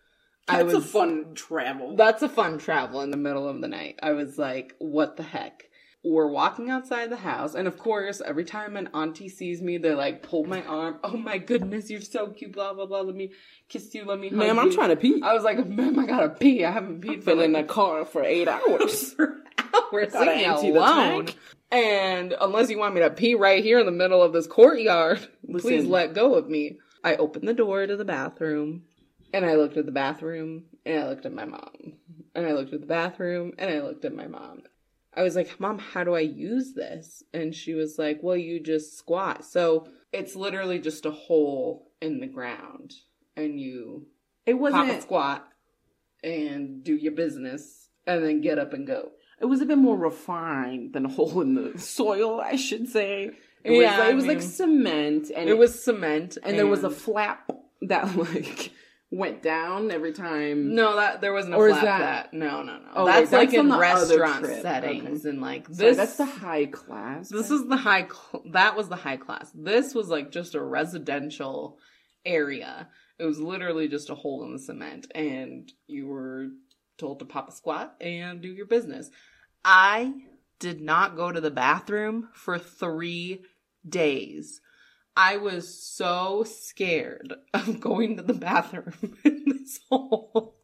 I 0.48 0.62
That's 0.62 0.74
was 0.74 0.84
a 0.84 0.88
fun 0.88 1.34
travel. 1.34 1.96
That's 1.96 2.22
a 2.22 2.28
fun 2.28 2.58
travel 2.58 3.00
in 3.00 3.10
the 3.10 3.16
middle 3.16 3.48
of 3.48 3.60
the 3.60 3.68
night. 3.68 3.98
I 4.02 4.12
was 4.12 4.38
like, 4.38 4.74
what 4.78 5.16
the 5.16 5.22
heck? 5.22 5.64
We're 6.04 6.30
walking 6.30 6.70
outside 6.70 7.10
the 7.10 7.16
house, 7.16 7.56
and 7.56 7.66
of 7.66 7.78
course, 7.78 8.22
every 8.24 8.44
time 8.44 8.76
an 8.76 8.90
auntie 8.94 9.28
sees 9.28 9.60
me, 9.60 9.78
they 9.78 9.92
like 9.92 10.22
pull 10.22 10.44
my 10.44 10.62
arm. 10.62 11.00
Oh 11.04 11.16
my 11.16 11.38
goodness, 11.38 11.90
you're 11.90 12.00
so 12.00 12.28
cute, 12.28 12.52
blah 12.52 12.74
blah 12.74 12.86
blah. 12.86 13.00
Let 13.00 13.16
me 13.16 13.32
kiss 13.68 13.92
you, 13.92 14.04
let 14.04 14.20
me 14.20 14.28
hug 14.28 14.38
Ma'am, 14.38 14.54
you. 14.54 14.62
I'm 14.62 14.72
trying 14.72 14.90
to 14.90 14.96
pee. 14.96 15.20
I 15.20 15.34
was 15.34 15.42
like, 15.42 15.66
ma'am, 15.66 15.98
I 15.98 16.06
gotta 16.06 16.28
pee. 16.28 16.64
I 16.64 16.70
haven't 16.70 17.00
peed 17.00 17.24
for 17.24 17.34
Been 17.34 17.40
in 17.40 17.52
the 17.52 17.64
car 17.64 18.04
for 18.04 18.22
eight 18.22 18.46
hours. 18.46 19.12
for 19.14 19.42
hours. 19.74 20.14
Leave 20.14 20.62
me 20.62 20.72
the 20.72 20.78
alone. 20.78 21.28
And 21.70 22.34
unless 22.40 22.70
you 22.70 22.78
want 22.78 22.94
me 22.94 23.00
to 23.00 23.10
pee 23.10 23.34
right 23.34 23.62
here 23.62 23.78
in 23.78 23.86
the 23.86 23.92
middle 23.92 24.22
of 24.22 24.32
this 24.32 24.46
courtyard, 24.46 25.26
please 25.58 25.84
let 25.86 26.14
go 26.14 26.34
of 26.34 26.48
me. 26.48 26.78
I 27.02 27.16
opened 27.16 27.46
the 27.48 27.54
door 27.54 27.86
to 27.86 27.96
the 27.96 28.04
bathroom 28.04 28.82
and 29.32 29.44
I 29.44 29.54
looked 29.56 29.76
at 29.76 29.86
the 29.86 29.92
bathroom 29.92 30.64
and 30.84 31.00
I 31.00 31.08
looked 31.08 31.26
at 31.26 31.32
my 31.32 31.44
mom. 31.44 31.94
And 32.34 32.46
I 32.46 32.52
looked 32.52 32.72
at 32.72 32.80
the 32.80 32.86
bathroom 32.86 33.52
and 33.58 33.70
I 33.70 33.80
looked 33.80 34.04
at 34.04 34.14
my 34.14 34.26
mom. 34.26 34.62
I 35.14 35.22
was 35.22 35.34
like, 35.34 35.58
Mom, 35.58 35.78
how 35.78 36.04
do 36.04 36.14
I 36.14 36.20
use 36.20 36.74
this? 36.74 37.22
And 37.32 37.54
she 37.54 37.72
was 37.72 37.98
like, 37.98 38.18
Well, 38.22 38.36
you 38.36 38.60
just 38.60 38.98
squat. 38.98 39.44
So 39.44 39.88
it's 40.12 40.36
literally 40.36 40.78
just 40.78 41.06
a 41.06 41.10
hole 41.10 41.90
in 42.02 42.20
the 42.20 42.26
ground. 42.26 42.92
And 43.36 43.58
you 43.58 44.06
It 44.44 44.52
pop 44.60 44.74
a 44.74 44.78
wasn't. 44.88 45.02
squat 45.02 45.48
and 46.22 46.84
do 46.84 46.94
your 46.94 47.12
business 47.12 47.88
and 48.06 48.22
then 48.22 48.40
get 48.42 48.58
up 48.58 48.72
and 48.74 48.86
go. 48.86 49.12
It 49.40 49.44
was 49.46 49.60
a 49.60 49.66
bit 49.66 49.78
more 49.78 49.96
refined 49.96 50.92
than 50.94 51.04
a 51.06 51.08
hole 51.08 51.40
in 51.40 51.54
the 51.54 51.78
soil, 51.78 52.40
I 52.40 52.56
should 52.56 52.88
say. 52.88 53.30
It 53.64 53.70
was, 53.70 53.80
Yeah, 53.80 53.96
uh, 53.96 53.98
like, 54.00 54.10
it 54.12 54.14
was 54.14 54.26
like 54.26 54.38
mean, 54.38 54.46
cement, 54.48 55.30
and 55.34 55.48
It 55.48 55.58
was 55.58 55.82
cement, 55.82 56.38
and 56.42 56.58
there 56.58 56.66
was 56.68 56.84
a 56.84 56.90
flap 56.90 57.50
that 57.82 58.16
like 58.16 58.70
went 59.10 59.40
down 59.42 59.90
every 59.90 60.12
time. 60.12 60.74
no 60.74 60.96
that 60.96 61.20
there 61.20 61.32
wasn't 61.32 61.54
a 61.54 61.56
Or 61.56 61.68
is 61.68 61.78
flap 61.78 61.84
that- 62.00 62.30
that 62.32 62.34
no 62.36 62.62
no 62.62 62.78
no 62.78 62.88
Oh, 62.94 63.06
that's 63.06 63.30
wait, 63.30 63.38
like 63.38 63.50
that's 63.50 63.60
in 63.60 63.72
restaurant 63.72 64.46
settings 64.46 65.20
Okay. 65.20 65.28
and 65.30 65.40
like 65.40 65.66
Sorry, 65.66 65.76
this 65.90 65.96
that's 65.96 66.16
the 66.16 66.24
high 66.26 66.66
class. 66.66 67.28
This 67.28 67.50
is 67.50 67.66
the 67.68 67.76
high. 67.76 68.06
Cl- 68.08 68.44
that 68.52 68.76
was 68.76 68.88
the 68.88 68.96
high 68.96 69.16
class. 69.16 69.50
This 69.54 69.94
was 69.94 70.08
like 70.08 70.30
just 70.32 70.54
a 70.56 70.62
residential 70.62 71.78
area. 72.24 72.88
It 73.18 73.24
was 73.24 73.38
literally 73.38 73.88
just 73.88 74.10
a 74.10 74.14
hole 74.14 74.44
in 74.44 74.52
the 74.52 74.58
cement, 74.58 75.06
and 75.14 75.70
you 75.86 76.06
were 76.08 76.48
told 76.98 77.18
to 77.18 77.24
pop 77.24 77.48
a 77.48 77.52
squat 77.52 77.96
and 78.00 78.40
do 78.40 78.48
your 78.48 78.66
business. 78.66 79.10
I 79.64 80.14
did 80.58 80.80
not 80.80 81.16
go 81.16 81.30
to 81.32 81.40
the 81.40 81.50
bathroom 81.50 82.28
for 82.32 82.58
three 82.58 83.42
days. 83.88 84.60
I 85.16 85.38
was 85.38 85.82
so 85.82 86.44
scared 86.44 87.34
of 87.54 87.80
going 87.80 88.16
to 88.16 88.22
the 88.22 88.34
bathroom 88.34 89.16
in 89.24 89.44
this 89.46 89.80
hole 89.88 90.56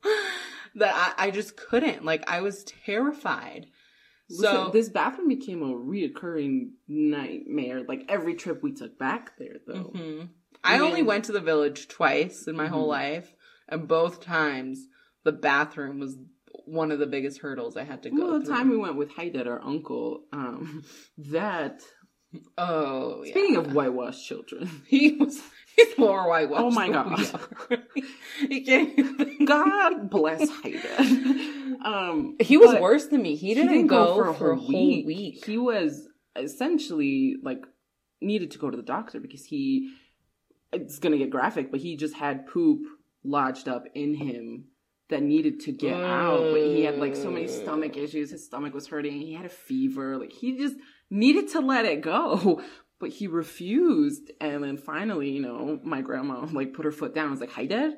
that 0.74 1.14
I, 1.18 1.26
I 1.26 1.30
just 1.30 1.56
couldn't. 1.56 2.04
Like 2.04 2.28
I 2.30 2.40
was 2.42 2.64
terrified. 2.64 3.66
so 4.30 4.42
So 4.42 4.70
this 4.72 4.88
bathroom 4.88 5.28
became 5.28 5.62
a 5.62 5.74
reoccurring 5.74 6.70
nightmare. 6.88 7.82
Like 7.82 8.04
every 8.08 8.34
trip 8.34 8.62
we 8.62 8.72
took 8.72 8.98
back 8.98 9.36
there, 9.38 9.56
though. 9.66 9.92
Mhm. 9.94 10.28
I 10.64 10.78
only 10.78 11.02
went 11.02 11.24
to 11.24 11.32
the 11.32 11.40
village 11.40 11.88
twice 11.88 12.46
in 12.46 12.54
my 12.56 12.68
whole 12.68 12.84
Mhm. 12.86 12.90
life, 12.90 13.34
and 13.68 13.88
both 13.88 14.20
times 14.20 14.86
the 15.25 15.33
bathroom 15.33 15.99
was 16.00 16.17
one 16.67 16.93
of 16.93 16.99
the 16.99 17.07
biggest 17.07 17.41
hurdles 17.41 17.76
I 17.76 17.85
had 17.85 18.02
to 18.05 18.11
go 18.11 18.17
Well, 18.17 18.38
the 18.41 18.47
through. 18.47 18.55
time 18.55 18.71
we 18.71 18.76
went 18.76 18.97
with 18.97 19.11
Haidar, 19.12 19.47
our 19.47 19.62
uncle, 19.62 20.25
um, 20.33 20.85
that 21.19 21.81
oh, 22.59 23.23
yeah. 23.25 23.31
speaking 23.33 23.57
of 23.57 23.73
whitewashed 23.73 24.26
children, 24.26 24.69
he 24.87 25.12
was 25.17 25.41
he's 25.76 25.97
more 25.99 26.29
whitewashed. 26.29 26.62
Oh 26.62 26.71
my 26.71 26.88
than 26.88 26.93
God. 26.93 27.41
he 28.49 28.61
can't. 28.64 29.47
God 29.47 30.11
bless 30.11 30.49
Haidar. 30.50 31.00
Um, 31.85 32.37
He 32.41 32.57
was 32.59 32.79
worse 32.81 33.07
than 33.07 33.23
me. 33.23 33.35
He 33.37 33.55
didn't, 33.55 33.87
go, 33.88 34.33
for 34.35 34.52
a 34.52 34.57
whole 34.57 34.69
week. 34.69 35.07
week. 35.07 35.45
He 35.45 35.59
was 35.59 36.07
essentially 36.37 37.37
like 37.43 37.64
needed 38.21 38.52
to 38.52 38.59
go 38.59 38.71
to 38.71 38.76
the 38.76 38.83
doctor 38.83 39.21
because 39.21 39.45
he 39.45 39.93
it's 40.73 40.99
gonna 40.99 41.19
get 41.19 41.31
graphic, 41.31 41.71
but 41.71 41.81
he 41.81 41.97
just 41.97 42.14
had 42.14 42.47
poop 42.47 42.81
lodged 43.25 43.69
up 43.69 43.85
in 43.95 44.14
him 44.14 44.64
that 45.12 45.23
needed 45.23 45.61
to 45.61 45.73
get 45.73 46.02
out. 46.02 46.40
But 46.52 46.62
he 46.62 46.85
had 46.85 46.99
like 46.99 47.14
so 47.14 47.31
many 47.31 47.47
stomach 47.47 47.92
mm. 47.92 48.02
issues. 48.02 48.31
His 48.31 48.45
stomach 48.45 48.75
was 48.75 48.88
hurting. 48.88 49.21
He 49.21 49.33
had 49.35 49.47
a 49.47 49.50
fever. 49.50 50.19
Like 50.19 50.33
he 50.33 50.59
just 50.59 50.76
needed 51.11 51.50
to 51.50 51.61
let 51.61 51.85
it 51.85 52.00
go. 52.00 52.62
But 53.00 53.11
he 53.11 53.26
refused. 53.26 54.31
And 54.40 54.62
then 54.62 54.76
finally, 54.76 55.31
you 55.31 55.42
know, 55.42 55.81
my 55.83 56.02
grandma 56.02 56.47
like 56.52 56.73
put 56.73 56.85
her 56.85 56.92
foot 56.92 57.16
down. 57.16 57.26
I 57.26 57.31
was 57.33 57.40
like, 57.40 57.50
Haidar, 57.50 57.95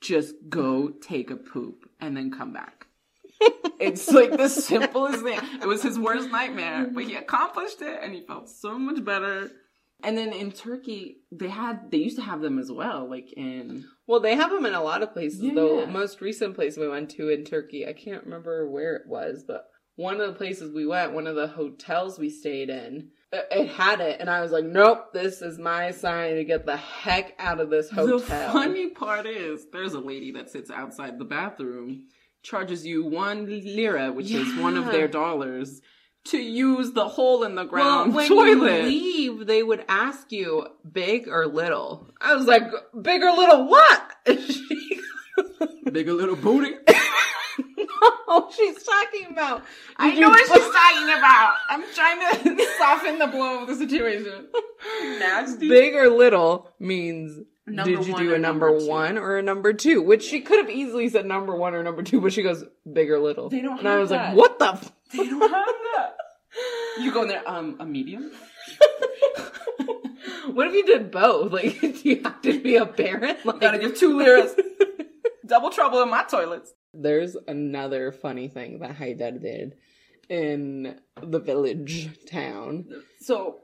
just 0.00 0.34
go 0.48 0.88
take 0.88 1.30
a 1.30 1.36
poop 1.36 1.88
and 2.00 2.16
then 2.16 2.32
come 2.32 2.52
back. 2.52 2.86
It's 3.78 4.08
like 4.10 4.36
the 4.36 4.48
simplest 4.48 5.22
thing. 5.22 5.38
It 5.60 5.66
was 5.66 5.82
his 5.82 5.98
worst 5.98 6.30
nightmare, 6.30 6.88
but 6.92 7.04
he 7.04 7.14
accomplished 7.14 7.82
it 7.82 8.00
and 8.02 8.12
he 8.14 8.20
felt 8.20 8.48
so 8.48 8.78
much 8.78 9.04
better. 9.04 9.50
And 10.02 10.18
then 10.18 10.32
in 10.32 10.50
Turkey, 10.52 11.18
they 11.30 11.48
had 11.48 11.90
they 11.90 11.98
used 11.98 12.16
to 12.16 12.22
have 12.22 12.40
them 12.40 12.58
as 12.58 12.70
well, 12.70 13.08
like 13.08 13.32
in 13.34 13.84
Well, 14.06 14.20
they 14.20 14.34
have 14.34 14.50
them 14.50 14.66
in 14.66 14.74
a 14.74 14.82
lot 14.82 15.02
of 15.02 15.12
places. 15.12 15.40
Yeah. 15.40 15.54
Though 15.54 15.86
most 15.86 16.20
recent 16.20 16.54
place 16.54 16.76
we 16.76 16.88
went 16.88 17.10
to 17.10 17.28
in 17.28 17.44
Turkey, 17.44 17.86
I 17.86 17.92
can't 17.92 18.24
remember 18.24 18.68
where 18.68 18.96
it 18.96 19.06
was, 19.06 19.44
but 19.46 19.68
one 19.96 20.20
of 20.20 20.26
the 20.26 20.38
places 20.38 20.72
we 20.72 20.86
went, 20.86 21.12
one 21.12 21.26
of 21.26 21.36
the 21.36 21.48
hotels 21.48 22.18
we 22.18 22.30
stayed 22.30 22.70
in, 22.70 23.10
it, 23.30 23.46
it 23.50 23.68
had 23.68 24.00
it, 24.00 24.20
and 24.20 24.28
I 24.28 24.40
was 24.40 24.50
like, 24.50 24.64
"Nope, 24.64 25.12
this 25.12 25.42
is 25.42 25.58
my 25.58 25.90
sign 25.90 26.36
to 26.36 26.44
get 26.44 26.66
the 26.66 26.76
heck 26.76 27.34
out 27.38 27.60
of 27.60 27.70
this 27.70 27.90
hotel." 27.90 28.18
The 28.18 28.52
funny 28.52 28.90
part 28.90 29.26
is 29.26 29.66
there's 29.72 29.94
a 29.94 30.00
lady 30.00 30.32
that 30.32 30.50
sits 30.50 30.70
outside 30.70 31.18
the 31.18 31.24
bathroom, 31.24 32.08
charges 32.42 32.84
you 32.86 33.04
one 33.04 33.46
lira, 33.46 34.12
which 34.12 34.30
is 34.30 34.58
one 34.58 34.76
of 34.76 34.86
their 34.86 35.08
dollars, 35.08 35.80
to 36.24 36.38
use 36.38 36.92
the 36.92 37.08
hole 37.08 37.44
in 37.44 37.54
the 37.54 37.64
ground 37.64 38.14
well, 38.14 38.26
ground 38.26 38.36
when 38.36 38.58
toilet. 38.58 38.84
you 38.84 38.88
leave, 38.88 39.46
they 39.46 39.62
would 39.62 39.84
ask 39.88 40.30
you 40.30 40.66
big 40.90 41.28
or 41.28 41.46
little. 41.46 42.08
I 42.20 42.34
was 42.34 42.46
like, 42.46 42.64
"Big 43.00 43.22
or 43.22 43.32
little 43.32 43.66
what?" 43.66 44.12
She- 44.26 45.00
Big 45.90 46.08
a 46.08 46.14
little 46.14 46.36
booty. 46.36 46.74
no, 48.28 48.50
she's 48.54 48.82
talking 48.82 49.26
about. 49.30 49.62
I 49.96 50.10
did 50.10 50.20
know 50.20 50.28
what 50.30 50.38
she's 50.38 50.48
talking 50.48 51.08
about. 51.18 51.54
I'm 51.68 51.84
trying 51.94 52.56
to 52.56 52.66
soften 52.78 53.18
the 53.18 53.26
blow 53.26 53.62
of 53.62 53.68
the 53.68 53.74
situation. 53.74 54.48
Nasty. 55.18 55.68
Big 55.68 55.94
or 55.94 56.08
little 56.08 56.70
means 56.78 57.40
Number 57.66 57.96
did 57.96 58.06
you 58.06 58.16
do 58.16 58.34
a 58.34 58.38
number, 58.38 58.70
number 58.70 58.86
one 58.86 59.18
or 59.18 59.36
a 59.36 59.42
number 59.42 59.72
two? 59.72 60.02
Which 60.02 60.24
she 60.24 60.40
could 60.40 60.58
have 60.58 60.70
easily 60.70 61.08
said 61.08 61.26
number 61.26 61.54
one 61.54 61.74
or 61.74 61.82
number 61.82 62.02
two, 62.02 62.20
but 62.20 62.32
she 62.32 62.42
goes 62.42 62.64
big 62.90 63.10
or 63.10 63.20
little. 63.20 63.50
They 63.50 63.60
don't 63.60 63.78
and 63.78 63.88
I 63.88 63.98
was 63.98 64.10
that. 64.10 64.30
like, 64.30 64.36
what 64.36 64.58
the? 64.58 64.72
F-? 64.72 64.92
They 65.12 65.28
don't 65.28 65.40
have 65.40 65.66
that. 65.96 66.16
You 67.00 67.12
go 67.12 67.22
in 67.22 67.28
there, 67.28 67.48
um, 67.48 67.76
a 67.80 67.86
medium? 67.86 68.30
what 70.52 70.66
if 70.66 70.74
you 70.74 70.84
did 70.84 71.10
both? 71.10 71.52
Like, 71.52 71.80
do 71.80 71.98
you 72.02 72.22
have 72.22 72.42
to 72.42 72.60
be 72.60 72.76
a 72.76 72.86
parent? 72.86 73.44
Like, 73.44 73.60
Gotta 73.60 73.78
give 73.78 73.96
two 73.96 74.16
liras. 74.16 74.54
Double 75.46 75.70
trouble 75.70 76.02
in 76.02 76.10
my 76.10 76.24
toilets. 76.24 76.72
There's 76.94 77.36
another 77.48 78.12
funny 78.12 78.48
thing 78.48 78.80
that 78.80 78.96
Haidar 78.96 79.40
did 79.40 79.76
in 80.28 80.98
the 81.22 81.40
village 81.40 82.08
town. 82.26 82.86
So, 83.20 83.60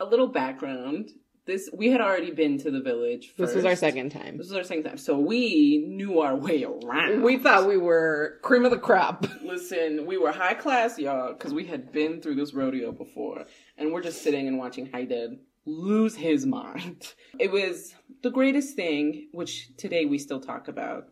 a 0.00 0.04
little 0.04 0.28
background. 0.28 1.10
This 1.44 1.68
we 1.72 1.90
had 1.90 2.00
already 2.00 2.30
been 2.30 2.58
to 2.58 2.70
the 2.70 2.80
village. 2.80 3.34
This 3.36 3.54
was 3.54 3.64
our 3.64 3.74
second 3.74 4.10
time. 4.10 4.38
This 4.38 4.48
was 4.48 4.56
our 4.56 4.62
second 4.62 4.84
time. 4.84 4.96
So 4.96 5.18
we 5.18 5.84
knew 5.88 6.20
our 6.20 6.36
way 6.36 6.64
around. 6.64 7.22
We 7.22 7.38
thought 7.38 7.66
we 7.66 7.76
were 7.76 8.38
cream 8.42 8.64
of 8.64 8.70
the 8.70 8.78
crop. 8.78 9.26
Listen, 9.42 10.06
we 10.06 10.18
were 10.18 10.30
high 10.30 10.54
class, 10.54 10.98
y'all, 10.98 11.32
because 11.32 11.52
we 11.52 11.66
had 11.66 11.90
been 11.90 12.20
through 12.20 12.36
this 12.36 12.54
rodeo 12.54 12.92
before, 12.92 13.46
and 13.76 13.92
we're 13.92 14.02
just 14.02 14.22
sitting 14.22 14.46
and 14.46 14.56
watching 14.56 14.86
Haidar 14.88 15.36
lose 15.64 16.14
his 16.14 16.46
mind. 16.46 17.14
It 17.38 17.50
was 17.50 17.94
the 18.22 18.30
greatest 18.30 18.76
thing, 18.76 19.28
which 19.32 19.76
today 19.76 20.04
we 20.04 20.18
still 20.18 20.40
talk 20.40 20.68
about. 20.68 21.08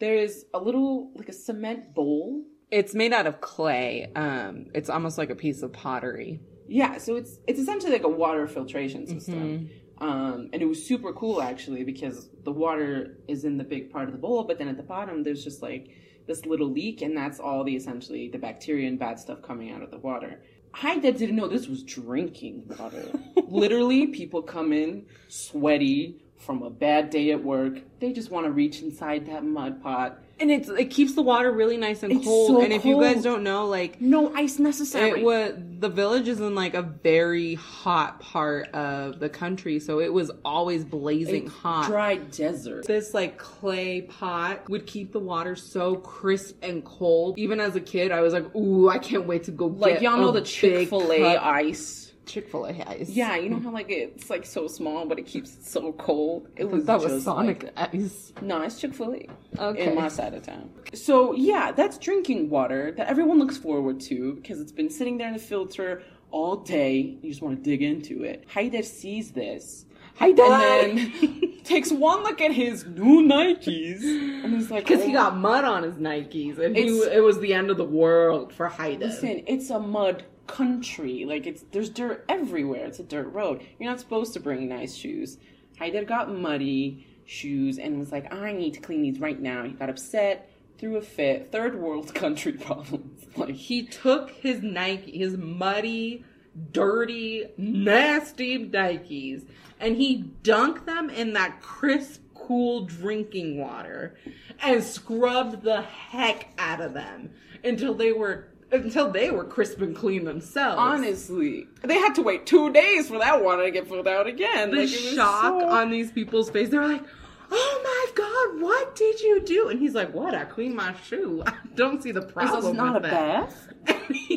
There 0.00 0.16
is 0.16 0.44
a 0.54 0.60
little, 0.60 1.12
like 1.16 1.28
a 1.28 1.32
cement 1.32 1.94
bowl. 1.94 2.44
It's 2.70 2.94
made 2.94 3.12
out 3.12 3.26
of 3.26 3.40
clay. 3.40 4.12
Um, 4.14 4.66
it's 4.74 4.90
almost 4.90 5.18
like 5.18 5.30
a 5.30 5.34
piece 5.34 5.62
of 5.62 5.72
pottery. 5.72 6.40
Yeah, 6.68 6.98
so 6.98 7.16
it's 7.16 7.38
it's 7.46 7.58
essentially 7.58 7.92
like 7.92 8.04
a 8.04 8.08
water 8.08 8.46
filtration 8.46 9.06
system. 9.06 9.34
Mhm. 9.34 9.68
Um, 10.00 10.50
and 10.52 10.62
it 10.62 10.66
was 10.66 10.84
super 10.86 11.12
cool 11.12 11.42
actually 11.42 11.82
because 11.82 12.28
the 12.44 12.52
water 12.52 13.18
is 13.26 13.44
in 13.44 13.56
the 13.58 13.64
big 13.64 13.90
part 13.90 14.06
of 14.06 14.12
the 14.12 14.18
bowl, 14.18 14.44
but 14.44 14.58
then 14.58 14.68
at 14.68 14.76
the 14.76 14.82
bottom 14.84 15.24
there's 15.24 15.42
just 15.42 15.60
like 15.62 15.88
this 16.26 16.44
little 16.46 16.68
leak, 16.68 17.00
and 17.02 17.16
that's 17.16 17.40
all 17.40 17.64
the 17.64 17.74
essentially 17.74 18.28
the 18.28 18.38
bacteria 18.38 18.86
and 18.86 18.98
bad 18.98 19.18
stuff 19.18 19.40
coming 19.42 19.70
out 19.70 19.82
of 19.82 19.90
the 19.90 19.98
water. 19.98 20.40
I 20.82 20.98
didn't 20.98 21.34
know 21.34 21.48
this 21.48 21.66
was 21.66 21.82
drinking 21.82 22.64
water. 22.78 23.06
Literally, 23.48 24.08
people 24.08 24.42
come 24.42 24.72
in 24.72 25.06
sweaty 25.28 26.22
from 26.36 26.62
a 26.62 26.70
bad 26.70 27.10
day 27.10 27.30
at 27.30 27.42
work. 27.42 27.80
They 28.00 28.12
just 28.12 28.30
want 28.30 28.46
to 28.46 28.52
reach 28.52 28.82
inside 28.82 29.26
that 29.26 29.44
mud 29.44 29.82
pot. 29.82 30.22
And 30.40 30.50
it's 30.52 30.68
it 30.68 30.86
keeps 30.90 31.14
the 31.14 31.22
water 31.22 31.50
really 31.50 31.76
nice 31.76 32.02
and 32.04 32.12
It's 32.12 32.24
cold. 32.24 32.48
so 32.48 32.60
and 32.62 32.72
if 32.72 32.84
you 32.84 33.00
guys 33.00 33.22
don't 33.24 33.42
know, 33.42 33.66
like 33.66 34.00
No 34.00 34.32
ice 34.34 34.58
necessary. 34.58 35.20
it 35.20 35.24
was 35.24 35.54
the 35.80 35.88
village 35.88 36.28
is 36.28 36.38
in 36.40 36.54
like 36.54 36.74
a 36.74 36.82
very 36.82 37.54
hot 37.54 38.20
part 38.20 38.68
of 38.74 39.18
the 39.18 39.28
country, 39.28 39.80
so 39.80 40.00
it 40.00 40.12
was 40.12 40.30
always 40.44 40.84
blazing 40.84 41.46
It's 41.46 41.54
hot. 41.54 41.86
dry 41.86 42.16
desert. 42.16 42.86
This 42.86 43.14
like 43.14 43.36
clay 43.38 44.02
pot 44.02 44.68
would 44.70 44.86
keep 44.86 45.12
the 45.12 45.18
water 45.20 45.56
so 45.56 45.96
crisp 45.96 46.56
and 46.62 46.84
cold. 46.84 47.38
Even 47.38 47.58
as 47.60 47.74
a 47.76 47.80
kid, 47.80 48.12
I 48.12 48.20
was 48.20 48.32
like, 48.32 48.54
"Ooh, 48.54 48.88
I 48.88 48.98
can't 48.98 49.26
wait 49.26 49.44
to 49.44 49.50
go 49.50 49.66
Like 49.66 49.94
get 49.94 50.02
y'all 50.02 50.18
know 50.18 50.30
the 50.30 50.40
Chick 50.42 50.88
Fil 50.88 51.02
A 51.04 51.08
big 51.08 51.22
cup." 51.36 51.44
ice. 51.44 52.07
Chick 52.28 52.48
Fil 52.50 52.66
A 52.66 52.72
ice." 52.86 53.08
Yeah, 53.10 53.34
you 53.36 53.48
know 53.48 53.58
how 53.58 53.70
like 53.70 53.90
it's 53.90 54.30
like 54.30 54.46
so 54.46 54.68
small, 54.68 55.06
but 55.06 55.18
it 55.18 55.26
keeps 55.26 55.54
it 55.54 55.64
so 55.64 55.92
cold. 55.94 56.48
It 56.56 56.70
was 56.70 56.84
that 56.84 57.00
was 57.00 57.10
just 57.12 57.24
Sonic 57.24 57.64
like- 57.76 57.94
ice. 57.94 58.32
no, 58.42 58.62
it's 58.62 58.78
Chick 58.80 58.94
Fil 58.94 59.14
A 59.14 59.26
Okay. 59.60 59.88
in 59.88 59.94
my 59.96 60.08
side 60.08 60.34
of 60.34 60.42
town. 60.44 60.70
So 60.94 61.32
yeah, 61.34 61.72
that's 61.72 61.98
drinking 61.98 62.50
water 62.50 62.92
that 62.96 63.08
everyone 63.08 63.38
looks 63.40 63.56
forward 63.56 63.98
to 64.02 64.34
because 64.34 64.60
it's 64.60 64.72
been 64.72 64.90
sitting 64.90 65.18
there 65.18 65.26
in 65.28 65.32
the 65.32 65.40
filter 65.40 66.02
all 66.30 66.56
day. 66.56 67.18
You 67.22 67.30
just 67.30 67.42
want 67.42 67.56
to 67.64 67.70
dig 67.70 67.82
into 67.82 68.22
it. 68.22 68.46
Haider 68.54 68.84
sees 68.84 69.32
this. 69.32 69.86
Haidar! 70.20 70.84
And 70.84 70.98
then 70.98 71.52
takes 71.64 71.92
one 71.92 72.24
look 72.24 72.40
at 72.40 72.50
his 72.50 72.84
new 72.84 73.22
Nikes 73.22 74.02
and 74.02 74.52
he's 74.52 74.68
like, 74.70 74.84
Because 74.86 75.04
he 75.04 75.10
"Oh, 75.12 75.14
got 75.14 75.36
mud 75.36 75.64
on 75.64 75.84
his 75.84 75.94
Nikes, 75.94 76.58
and 76.58 76.74
he, 76.76 76.88
it 77.02 77.22
was 77.22 77.38
the 77.38 77.54
end 77.54 77.70
of 77.70 77.76
the 77.76 77.84
world 77.84 78.52
for 78.52 78.68
Haidar. 78.68 78.98
Listen, 79.00 79.42
it's 79.46 79.70
a 79.70 79.78
mud 79.78 80.24
country. 80.48 81.24
Like 81.24 81.46
it's 81.46 81.64
there's 81.70 81.90
dirt 81.90 82.24
everywhere. 82.28 82.86
It's 82.86 82.98
a 82.98 83.04
dirt 83.04 83.28
road. 83.28 83.64
You're 83.78 83.90
not 83.90 84.00
supposed 84.00 84.32
to 84.32 84.40
bring 84.40 84.68
nice 84.68 84.96
shoes. 84.96 85.38
Haider 85.80 86.06
got 86.06 86.34
muddy 86.34 87.06
shoes 87.24 87.78
and 87.78 87.98
was 87.98 88.10
like, 88.10 88.32
I 88.32 88.52
need 88.52 88.74
to 88.74 88.80
clean 88.80 89.02
these 89.02 89.20
right 89.20 89.40
now. 89.40 89.62
He 89.62 89.70
got 89.70 89.90
upset, 89.90 90.50
threw 90.78 90.96
a 90.96 91.00
fit. 91.00 91.52
Third 91.52 91.80
world 91.80 92.12
country 92.14 92.52
problems. 92.52 93.26
Like 93.36 93.54
he 93.54 93.84
took 93.84 94.30
his 94.30 94.62
Nike, 94.62 95.18
his 95.18 95.36
muddy, 95.36 96.24
dirty, 96.72 97.46
nasty 97.56 98.58
Nikes, 98.66 99.46
and 99.78 99.96
he 99.96 100.32
dunked 100.42 100.86
them 100.86 101.10
in 101.10 101.34
that 101.34 101.60
crisp, 101.60 102.22
cool 102.34 102.86
drinking 102.86 103.58
water 103.58 104.16
and 104.62 104.82
scrubbed 104.82 105.62
the 105.62 105.82
heck 105.82 106.48
out 106.58 106.80
of 106.80 106.94
them 106.94 107.30
until 107.62 107.94
they 107.94 108.12
were 108.12 108.48
until 108.72 109.10
they 109.10 109.30
were 109.30 109.44
crisp 109.44 109.80
and 109.80 109.94
clean 109.94 110.24
themselves. 110.24 110.78
Honestly, 110.78 111.66
they 111.82 111.94
had 111.94 112.14
to 112.16 112.22
wait 112.22 112.46
two 112.46 112.72
days 112.72 113.08
for 113.08 113.18
that 113.18 113.42
water 113.42 113.64
to 113.64 113.70
get 113.70 113.88
filled 113.88 114.08
out 114.08 114.26
again. 114.26 114.70
The 114.70 114.78
like, 114.78 114.88
shock 114.88 115.60
so... 115.60 115.68
on 115.68 115.90
these 115.90 116.12
people's 116.12 116.50
face, 116.50 116.68
they're 116.68 116.86
like, 116.86 117.02
"Oh 117.50 117.80
my 117.82 118.12
god, 118.14 118.62
what 118.62 118.94
did 118.94 119.20
you 119.20 119.40
do?" 119.40 119.68
And 119.68 119.80
he's 119.80 119.94
like, 119.94 120.12
"What? 120.12 120.34
I 120.34 120.44
cleaned 120.44 120.76
my 120.76 120.94
shoe. 121.06 121.42
I 121.46 121.54
don't 121.74 122.02
see 122.02 122.12
the 122.12 122.22
problem." 122.22 122.62
This 122.62 122.70
is 122.70 122.76
not 122.76 122.96
a 122.96 123.00
that. 123.00 123.10
bath. 123.10 123.68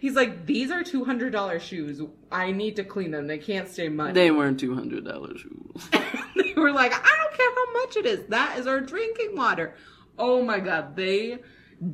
he's 0.00 0.14
like, 0.14 0.46
"These 0.46 0.70
are 0.70 0.82
two 0.82 1.04
hundred 1.04 1.32
dollar 1.32 1.58
shoes. 1.58 2.02
I 2.30 2.52
need 2.52 2.76
to 2.76 2.84
clean 2.84 3.10
them. 3.10 3.26
They 3.26 3.38
can't 3.38 3.68
stay 3.68 3.88
muddy." 3.88 4.12
They 4.12 4.30
weren't 4.30 4.60
two 4.60 4.74
hundred 4.74 5.04
dollar 5.04 5.36
shoes. 5.36 5.88
they 6.36 6.54
were 6.56 6.72
like, 6.72 6.92
"I 6.92 7.16
don't 7.16 7.36
care 7.36 7.50
how 7.54 7.72
much 7.72 7.96
it 7.96 8.06
is. 8.06 8.26
That 8.28 8.58
is 8.58 8.66
our 8.66 8.80
drinking 8.80 9.36
water." 9.36 9.74
Oh 10.18 10.42
my 10.42 10.60
god, 10.60 10.96
they 10.96 11.40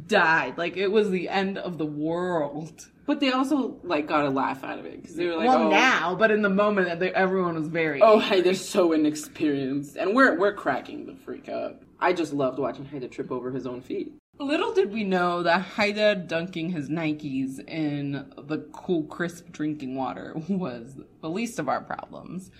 died. 0.06 0.58
Like 0.58 0.76
it 0.76 0.88
was 0.88 1.10
the 1.10 1.28
end 1.28 1.58
of 1.58 1.78
the 1.78 1.86
world. 1.86 2.88
But 3.04 3.20
they 3.20 3.32
also 3.32 3.80
like 3.82 4.06
got 4.06 4.24
a 4.24 4.30
laugh 4.30 4.62
out 4.62 4.78
of 4.78 4.86
it 4.86 5.02
because 5.02 5.16
they 5.16 5.26
were 5.26 5.34
like, 5.34 5.48
"Well, 5.48 5.64
oh, 5.64 5.70
now," 5.70 6.14
but 6.14 6.30
in 6.30 6.42
the 6.42 6.48
moment, 6.48 7.00
they, 7.00 7.12
everyone 7.12 7.56
was 7.56 7.66
very. 7.66 8.00
Oh, 8.00 8.20
hey, 8.20 8.40
they're 8.40 8.54
so 8.54 8.92
inexperienced, 8.92 9.96
and 9.96 10.14
we're 10.14 10.38
we're 10.38 10.54
cracking 10.54 11.06
the 11.06 11.16
freak 11.16 11.48
up. 11.48 11.82
I 11.98 12.12
just 12.12 12.32
loved 12.32 12.58
watching 12.58 12.84
Haidar 12.84 13.10
trip 13.10 13.32
over 13.32 13.50
his 13.50 13.66
own 13.66 13.80
feet. 13.80 14.12
Little 14.38 14.72
did 14.72 14.92
we 14.92 15.04
know 15.04 15.42
that 15.42 15.66
Haidar 15.76 16.26
dunking 16.26 16.70
his 16.70 16.88
Nikes 16.88 17.58
in 17.68 18.32
the 18.38 18.58
cool, 18.72 19.04
crisp 19.04 19.50
drinking 19.50 19.94
water 19.94 20.34
was 20.48 20.94
the 21.20 21.28
least 21.28 21.58
of 21.58 21.68
our 21.68 21.80
problems, 21.80 22.50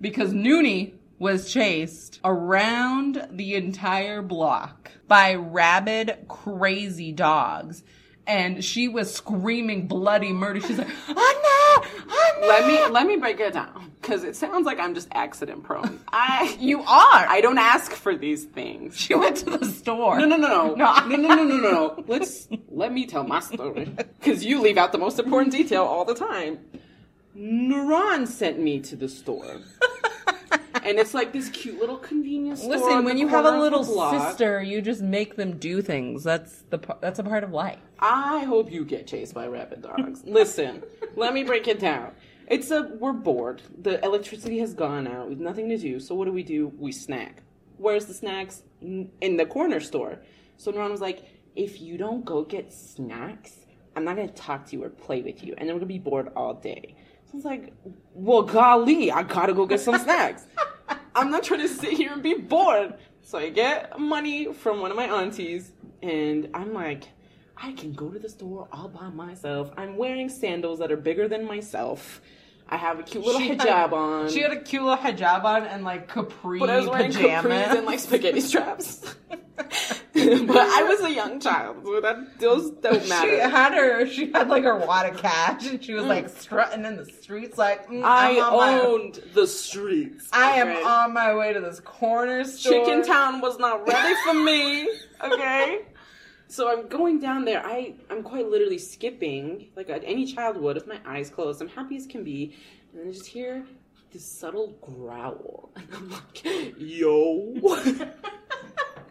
because 0.00 0.32
Nuni 0.32 0.94
was 1.18 1.52
chased 1.52 2.20
around 2.24 3.28
the 3.30 3.54
entire 3.54 4.22
block 4.22 4.92
by 5.06 5.34
rabid, 5.34 6.26
crazy 6.28 7.12
dogs. 7.12 7.82
And 8.26 8.62
she 8.62 8.88
was 8.88 9.12
screaming 9.12 9.88
bloody 9.88 10.32
murder. 10.32 10.60
She's 10.60 10.76
like, 10.76 10.88
Anna, 11.08 11.16
Anna. 11.16 12.46
Let 12.46 12.66
me 12.66 12.86
let 12.92 13.06
me 13.06 13.16
break 13.16 13.40
it 13.40 13.54
down 13.54 13.90
because 14.00 14.22
it 14.22 14.36
sounds 14.36 14.66
like 14.66 14.78
I'm 14.78 14.94
just 14.94 15.08
accident 15.12 15.64
prone. 15.64 16.00
I 16.12 16.56
you 16.60 16.80
are. 16.80 16.86
I 17.26 17.40
don't 17.40 17.58
ask 17.58 17.92
for 17.92 18.14
these 18.14 18.44
things. 18.44 18.98
She 18.98 19.14
went 19.14 19.38
to 19.38 19.56
the 19.56 19.64
store. 19.64 20.18
No, 20.18 20.26
no, 20.26 20.36
no, 20.36 20.74
no, 20.74 21.06
no, 21.06 21.06
no, 21.06 21.16
no, 21.16 21.34
no, 21.34 21.44
no, 21.44 21.56
no. 21.56 22.04
Let's 22.06 22.48
let 22.68 22.92
me 22.92 23.06
tell 23.06 23.24
my 23.24 23.40
story 23.40 23.86
because 24.20 24.44
you 24.44 24.60
leave 24.60 24.76
out 24.76 24.92
the 24.92 24.98
most 24.98 25.18
important 25.18 25.52
detail 25.52 25.84
all 25.84 26.04
the 26.04 26.14
time. 26.14 26.58
Nuran 27.36 28.26
sent 28.26 28.58
me 28.58 28.80
to 28.80 28.96
the 28.96 29.08
store 29.08 29.60
and 30.84 30.98
it's 30.98 31.14
like 31.14 31.32
this 31.32 31.48
cute 31.50 31.78
little 31.78 31.96
convenience 31.96 32.60
store. 32.60 32.76
Listen, 32.76 33.04
when 33.04 33.18
you 33.18 33.28
have 33.28 33.44
a 33.44 33.58
little 33.58 33.84
sister, 33.84 34.62
you 34.62 34.80
just 34.80 35.02
make 35.02 35.36
them 35.36 35.58
do 35.58 35.82
things. 35.82 36.24
That's 36.24 36.62
the 36.70 36.78
that's 37.00 37.18
a 37.18 37.22
part 37.22 37.44
of 37.44 37.52
life. 37.52 37.78
I 37.98 38.44
hope 38.44 38.70
you 38.70 38.84
get 38.84 39.06
chased 39.06 39.34
by 39.34 39.46
rabid 39.46 39.82
dogs. 39.82 40.22
Listen, 40.24 40.82
let 41.16 41.34
me 41.34 41.44
break 41.44 41.68
it 41.68 41.78
down. 41.78 42.12
It's 42.46 42.70
a 42.70 42.82
we're 42.98 43.12
bored. 43.12 43.62
The 43.82 44.02
electricity 44.04 44.58
has 44.60 44.74
gone 44.74 45.06
out. 45.06 45.28
We've 45.28 45.40
nothing 45.40 45.68
to 45.68 45.76
do. 45.76 46.00
So 46.00 46.14
what 46.14 46.24
do 46.24 46.32
we 46.32 46.42
do? 46.42 46.72
We 46.78 46.92
snack. 46.92 47.42
Where's 47.76 48.06
the 48.06 48.14
snacks? 48.14 48.62
In 48.80 49.36
the 49.36 49.46
corner 49.46 49.80
store. 49.80 50.20
So 50.56 50.72
Nuran 50.72 50.90
was 50.90 51.00
like, 51.00 51.24
if 51.54 51.80
you 51.80 51.98
don't 51.98 52.24
go 52.24 52.42
get 52.42 52.72
snacks, 52.72 53.56
I'm 53.94 54.04
not 54.04 54.16
gonna 54.16 54.28
talk 54.28 54.66
to 54.66 54.76
you 54.76 54.84
or 54.84 54.90
play 54.90 55.22
with 55.22 55.42
you, 55.44 55.54
and 55.58 55.68
then 55.68 55.74
we're 55.74 55.80
gonna 55.80 55.86
be 55.86 55.98
bored 55.98 56.30
all 56.36 56.54
day. 56.54 56.94
So 57.28 57.34
I 57.34 57.36
was 57.36 57.44
like, 57.44 57.74
well, 58.14 58.42
golly, 58.42 59.12
I 59.12 59.22
gotta 59.22 59.52
go 59.52 59.66
get 59.66 59.80
some 59.80 59.98
snacks. 59.98 60.46
I'm 61.14 61.30
not 61.30 61.42
trying 61.42 61.60
to 61.60 61.68
sit 61.68 61.92
here 61.92 62.10
and 62.12 62.22
be 62.22 62.32
bored. 62.32 62.94
So 63.20 63.36
I 63.36 63.50
get 63.50 63.98
money 63.98 64.50
from 64.54 64.80
one 64.80 64.90
of 64.90 64.96
my 64.96 65.04
aunties, 65.04 65.72
and 66.02 66.48
I'm 66.54 66.72
like, 66.72 67.04
I 67.54 67.72
can 67.72 67.92
go 67.92 68.08
to 68.08 68.18
the 68.18 68.30
store 68.30 68.66
all 68.72 68.88
by 68.88 69.10
myself. 69.10 69.70
I'm 69.76 69.98
wearing 69.98 70.30
sandals 70.30 70.78
that 70.78 70.90
are 70.90 70.96
bigger 70.96 71.28
than 71.28 71.44
myself. 71.44 72.22
I 72.70 72.76
have 72.78 72.98
a 72.98 73.02
cute 73.02 73.24
little 73.24 73.40
she 73.40 73.50
hijab 73.50 73.66
had, 73.66 73.92
on. 73.92 74.28
She 74.30 74.40
had 74.40 74.52
a 74.52 74.60
cute 74.60 74.82
little 74.82 74.96
hijab 74.96 75.44
on 75.44 75.64
and 75.64 75.84
like 75.84 76.08
capri 76.08 76.58
but 76.58 76.70
I 76.70 76.78
was 76.78 76.88
wearing 76.88 77.12
pajamas 77.12 77.52
capris 77.52 77.76
and 77.76 77.86
like 77.86 77.98
spaghetti 77.98 78.40
straps. 78.40 79.14
but 80.46 80.56
I 80.56 80.82
was 80.82 81.00
a 81.00 81.12
young 81.12 81.40
child, 81.40 81.78
so 81.84 82.00
that 82.00 82.38
those 82.38 82.70
don't 82.70 83.08
matter. 83.08 83.30
She 83.30 83.38
had 83.38 83.72
her, 83.72 84.06
she 84.06 84.32
had 84.32 84.48
like 84.48 84.64
her 84.64 84.76
wad 84.76 85.12
of 85.12 85.18
cash, 85.18 85.66
and 85.66 85.82
she 85.82 85.94
was 85.94 86.04
mm. 86.04 86.08
like 86.08 86.28
strutting 86.28 86.84
in 86.84 86.96
the 86.96 87.06
streets, 87.06 87.56
like 87.56 87.88
mm, 87.88 88.02
I 88.04 88.38
owned 88.40 89.20
my... 89.24 89.32
the 89.32 89.46
streets. 89.46 90.28
I 90.32 90.60
okay? 90.60 90.80
am 90.80 90.86
on 90.86 91.14
my 91.14 91.34
way 91.34 91.52
to 91.52 91.60
this 91.60 91.80
corner 91.80 92.44
store. 92.44 92.72
Chicken 92.72 93.04
Town 93.04 93.40
was 93.40 93.58
not 93.58 93.86
ready 93.86 94.14
for 94.24 94.34
me. 94.34 94.88
Okay. 95.20 95.80
So 96.46 96.70
I'm 96.70 96.86
going 96.86 97.18
down 97.18 97.44
there. 97.44 97.60
I 97.66 97.94
I'm 98.08 98.22
quite 98.22 98.48
literally 98.48 98.78
skipping 98.78 99.66
like 99.74 99.90
any 99.90 100.26
child 100.26 100.56
would 100.58 100.76
with 100.76 100.86
my 100.86 101.00
eyes 101.04 101.28
closed. 101.28 101.60
I'm 101.60 101.68
happy 101.68 101.96
as 101.96 102.06
can 102.06 102.22
be, 102.22 102.54
and 102.92 103.00
then 103.00 103.08
I 103.08 103.12
just 103.12 103.26
hear 103.26 103.66
this 104.12 104.24
subtle 104.24 104.78
growl, 104.80 105.70
and 105.76 105.88
I'm 105.92 106.10
like, 106.10 106.44
"Yo." 106.78 107.54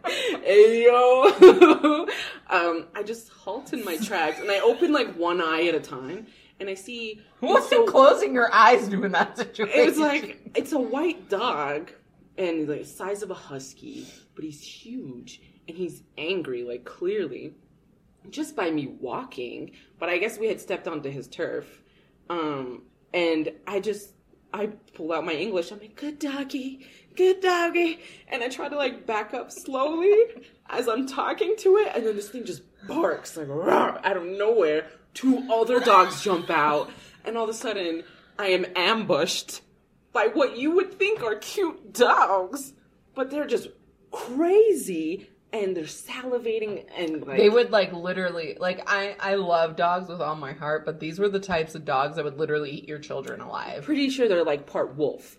Hey 0.08 0.84
yo 0.84 2.06
um, 2.50 2.86
i 2.94 3.02
just 3.04 3.28
halt 3.30 3.72
in 3.72 3.84
my 3.84 3.96
tracks 3.98 4.40
and 4.40 4.50
i 4.50 4.60
open 4.60 4.92
like 4.92 5.14
one 5.16 5.40
eye 5.40 5.66
at 5.66 5.74
a 5.74 5.80
time 5.80 6.26
and 6.60 6.68
i 6.68 6.74
see 6.74 7.20
what's 7.40 7.68
so, 7.68 7.84
closing 7.84 8.34
your 8.34 8.52
eyes 8.52 8.88
doing 8.88 9.12
that 9.12 9.36
situation? 9.36 9.72
It's 9.74 9.98
like 9.98 10.50
it's 10.54 10.72
a 10.72 10.78
white 10.78 11.28
dog 11.28 11.92
and 12.36 12.68
like 12.68 12.80
the 12.80 12.86
size 12.86 13.22
of 13.22 13.30
a 13.30 13.34
husky 13.34 14.06
but 14.34 14.44
he's 14.44 14.62
huge 14.62 15.40
and 15.66 15.76
he's 15.76 16.02
angry 16.16 16.64
like 16.64 16.84
clearly 16.84 17.54
just 18.30 18.56
by 18.56 18.70
me 18.70 18.86
walking 19.00 19.72
but 19.98 20.08
i 20.08 20.18
guess 20.18 20.38
we 20.38 20.46
had 20.46 20.60
stepped 20.60 20.88
onto 20.88 21.10
his 21.10 21.28
turf. 21.28 21.82
Um, 22.30 22.82
and 23.14 23.50
i 23.66 23.80
just 23.80 24.10
i 24.52 24.66
pull 24.94 25.12
out 25.12 25.24
my 25.24 25.32
english. 25.34 25.70
I'm 25.70 25.78
like 25.78 25.96
good 25.96 26.18
doggy 26.18 26.86
good 27.18 27.40
doggy. 27.40 27.98
And 28.28 28.42
I 28.42 28.48
try 28.48 28.68
to 28.68 28.76
like 28.76 29.04
back 29.04 29.34
up 29.34 29.50
slowly 29.50 30.14
as 30.70 30.88
I'm 30.88 31.06
talking 31.06 31.56
to 31.58 31.76
it, 31.78 31.92
and 31.94 32.06
then 32.06 32.16
this 32.16 32.30
thing 32.30 32.44
just 32.44 32.62
barks 32.86 33.36
like 33.36 33.48
out 33.50 34.16
of 34.16 34.24
nowhere. 34.24 34.86
Two 35.12 35.46
other 35.52 35.80
dogs 35.80 36.22
jump 36.22 36.48
out, 36.48 36.90
and 37.24 37.36
all 37.36 37.44
of 37.44 37.50
a 37.50 37.54
sudden 37.54 38.04
I 38.38 38.48
am 38.48 38.64
ambushed 38.76 39.62
by 40.12 40.28
what 40.32 40.56
you 40.56 40.70
would 40.72 40.98
think 40.98 41.22
are 41.22 41.34
cute 41.34 41.92
dogs, 41.92 42.72
but 43.14 43.30
they're 43.30 43.46
just 43.46 43.68
crazy 44.10 45.28
and 45.52 45.76
they're 45.76 45.84
salivating 45.84 46.84
and 46.96 47.26
like 47.26 47.38
they 47.38 47.48
would 47.48 47.70
like 47.70 47.92
literally 47.92 48.56
like 48.60 48.82
I 48.86 49.16
I 49.18 49.36
love 49.36 49.76
dogs 49.76 50.08
with 50.08 50.20
all 50.20 50.36
my 50.36 50.52
heart, 50.52 50.84
but 50.84 51.00
these 51.00 51.18
were 51.18 51.28
the 51.28 51.40
types 51.40 51.74
of 51.74 51.84
dogs 51.84 52.16
that 52.16 52.24
would 52.24 52.38
literally 52.38 52.70
eat 52.70 52.88
your 52.88 52.98
children 52.98 53.40
alive. 53.40 53.84
Pretty 53.84 54.10
sure 54.10 54.28
they're 54.28 54.44
like 54.44 54.66
part 54.66 54.96
wolf. 54.96 55.38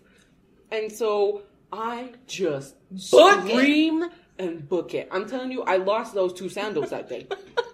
And 0.70 0.90
so 0.90 1.42
I 1.72 2.12
just 2.26 2.74
book 3.10 3.48
scream 3.48 4.04
it. 4.04 4.12
and 4.38 4.68
book 4.68 4.94
it. 4.94 5.08
I'm 5.10 5.28
telling 5.28 5.52
you, 5.52 5.62
I 5.62 5.76
lost 5.76 6.14
those 6.14 6.32
two 6.32 6.48
sandals 6.48 6.90
that 6.90 7.08
day. 7.08 7.26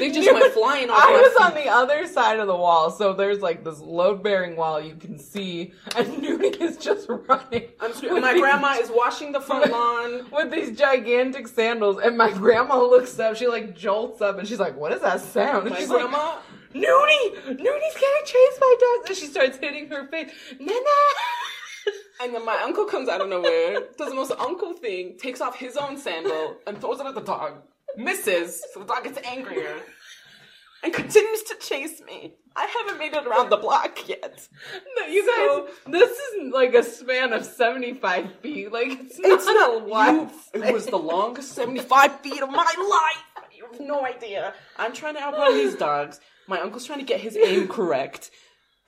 they 0.00 0.10
just 0.10 0.32
went 0.32 0.52
flying 0.52 0.90
off. 0.90 0.98
I 1.00 1.12
was 1.12 1.32
feet. 1.32 1.42
on 1.42 1.54
the 1.54 1.70
other 1.70 2.06
side 2.06 2.40
of 2.40 2.46
the 2.46 2.56
wall, 2.56 2.90
so 2.90 3.12
there's 3.12 3.40
like 3.40 3.62
this 3.62 3.78
load 3.80 4.22
bearing 4.22 4.56
wall 4.56 4.80
you 4.80 4.96
can 4.96 5.18
see, 5.18 5.72
and 5.96 6.08
Nuni 6.22 6.60
is 6.60 6.76
just 6.76 7.08
running. 7.08 7.68
I'm 7.78 7.92
sorry, 7.92 8.20
my 8.20 8.36
grandma 8.36 8.72
is 8.80 8.90
washing 8.90 9.30
the 9.30 9.40
front 9.40 9.70
lawn 9.70 10.26
with 10.32 10.50
these 10.50 10.76
gigantic 10.76 11.46
sandals, 11.46 11.98
and 12.02 12.16
my 12.16 12.32
grandma 12.32 12.80
looks 12.80 13.16
up. 13.20 13.36
She 13.36 13.46
like 13.46 13.76
jolts 13.76 14.20
up, 14.20 14.38
and 14.38 14.48
she's 14.48 14.58
like, 14.58 14.76
"What 14.76 14.92
is 14.92 15.02
that 15.02 15.20
sound?" 15.20 15.66
And 15.66 15.70
my 15.70 15.78
she's 15.80 15.88
grandma. 15.88 16.34
Like, 16.34 16.38
Nuni, 16.72 17.34
Nuni's 17.46 17.94
getting 17.94 18.24
chased 18.24 18.60
by 18.60 18.74
dogs, 18.80 19.10
and 19.10 19.16
she 19.16 19.26
starts 19.26 19.58
hitting 19.58 19.88
her 19.88 20.06
face. 20.08 20.30
Nana. 20.58 20.80
And 22.22 22.34
then 22.34 22.44
my 22.44 22.60
uncle 22.62 22.84
comes 22.84 23.08
out 23.08 23.22
of 23.22 23.28
nowhere, 23.28 23.80
does 23.96 24.10
the 24.10 24.14
most 24.14 24.32
uncle 24.38 24.74
thing, 24.74 25.16
takes 25.16 25.40
off 25.40 25.56
his 25.56 25.76
own 25.76 25.96
sandal 25.96 26.58
and 26.66 26.78
throws 26.78 27.00
it 27.00 27.06
at 27.06 27.14
the 27.14 27.22
dog. 27.22 27.54
Misses, 27.96 28.64
so 28.72 28.80
the 28.80 28.86
dog 28.86 29.04
gets 29.04 29.18
angrier. 29.26 29.76
And 30.82 30.94
continues 30.94 31.42
to 31.42 31.56
chase 31.56 32.00
me. 32.00 32.34
I 32.56 32.64
haven't 32.64 32.98
made 32.98 33.12
it 33.12 33.26
around 33.26 33.50
the 33.50 33.58
block 33.58 34.08
yet. 34.08 34.48
No, 34.96 35.06
you 35.06 35.26
so, 35.26 35.66
guys, 35.66 35.74
this 35.88 36.18
is 36.18 36.52
like 36.52 36.74
a 36.74 36.82
span 36.82 37.34
of 37.34 37.44
75 37.44 38.40
feet. 38.40 38.72
Like, 38.72 38.88
it's 38.88 39.18
not, 39.18 39.30
it's 39.30 39.44
not 39.44 39.74
a 39.74 39.84
lot. 39.84 40.32
It 40.54 40.72
was 40.72 40.86
the 40.86 40.96
longest 40.96 41.52
75 41.52 42.20
feet 42.20 42.42
of 42.42 42.48
my 42.48 42.56
life. 42.56 43.46
You 43.54 43.66
have 43.70 43.80
no 43.80 44.06
idea. 44.06 44.54
I'm 44.78 44.94
trying 44.94 45.16
to 45.16 45.22
outrun 45.22 45.52
these 45.52 45.74
dogs. 45.76 46.18
My 46.48 46.60
uncle's 46.60 46.86
trying 46.86 47.00
to 47.00 47.04
get 47.04 47.20
his 47.20 47.36
aim 47.36 47.68
correct. 47.68 48.30